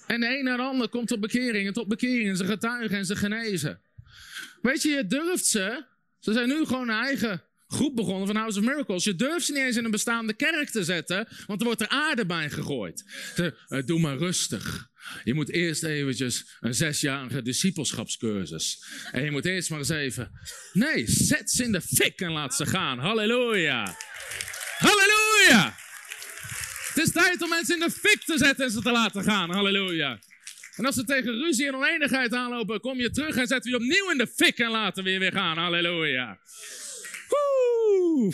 [0.08, 2.30] En de een naar de ander komt tot bekering en tot bekering.
[2.30, 3.82] En ze getuigen en ze genezen.
[4.62, 5.86] Weet je, je durft ze.
[6.20, 9.04] Ze zijn nu gewoon een eigen groep begonnen van House of Miracles.
[9.04, 11.88] Je durft ze niet eens in een bestaande kerk te zetten, want er wordt er
[11.88, 13.04] aarde bij gegooid.
[13.68, 14.90] Eh, doe maar rustig.
[15.24, 18.84] Je moet eerst eventjes een zesjarige discipelschapscursus.
[19.12, 20.32] En je moet eerst maar eens even...
[20.74, 23.00] Nee, zet ze in de fik en laat ze gaan.
[23.00, 23.96] Halleluja.
[24.78, 25.76] Halleluja.
[26.98, 29.50] Het is tijd om mensen in de fik te zetten en ze te laten gaan.
[29.50, 30.20] Halleluja.
[30.76, 34.12] En als ze tegen ruzie en oneenigheid aanlopen, kom je terug en we je opnieuw
[34.12, 35.58] in de fik en laten we je weer gaan.
[35.58, 36.40] Halleluja.
[37.28, 38.34] Woe!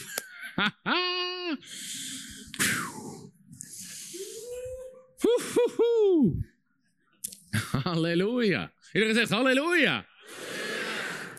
[7.83, 8.73] Halleluja.
[8.93, 10.05] Iedereen zegt halleluja.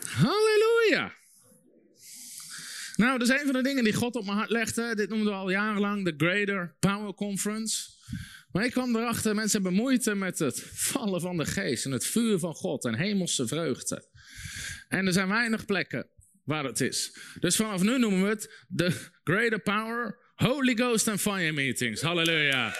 [0.07, 1.13] Halleluja.
[2.95, 4.95] Nou, dat is een van de dingen die God op mijn hart legde.
[4.95, 7.89] Dit noemden we al jarenlang de Greater Power Conference.
[8.51, 12.05] Maar ik kwam erachter, mensen hebben moeite met het vallen van de geest en het
[12.05, 14.07] vuur van God en hemelse vreugde.
[14.87, 16.07] En er zijn weinig plekken
[16.43, 17.17] waar het is.
[17.39, 22.01] Dus vanaf nu noemen we het de Greater Power Holy Ghost and Fire Meetings.
[22.01, 22.75] Halleluja.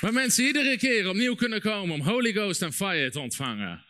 [0.00, 3.84] Waar mensen iedere keer opnieuw kunnen komen om Holy Ghost and Fire te ontvangen.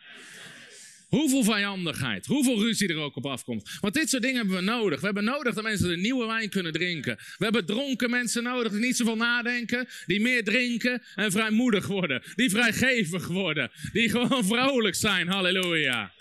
[1.07, 3.77] Hoeveel vijandigheid, hoeveel ruzie er ook op afkomt.
[3.79, 4.99] Want dit soort dingen hebben we nodig.
[4.99, 7.15] We hebben nodig dat mensen de nieuwe wijn kunnen drinken.
[7.37, 12.23] We hebben dronken mensen nodig die niet zoveel nadenken, die meer drinken en vrijmoedig worden.
[12.35, 15.27] Die vrijgevig worden, die gewoon vrolijk zijn.
[15.27, 16.13] Halleluja.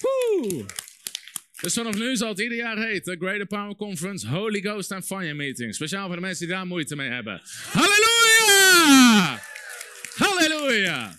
[0.00, 0.64] Woe.
[1.60, 5.34] Dus vanaf nu zal het ieder jaar heten Greater Power Conference Holy Ghost and Fire
[5.34, 5.74] Meeting.
[5.74, 7.42] Speciaal voor de mensen die daar moeite mee hebben.
[7.72, 9.42] Halleluja!
[10.14, 11.18] Halleluja!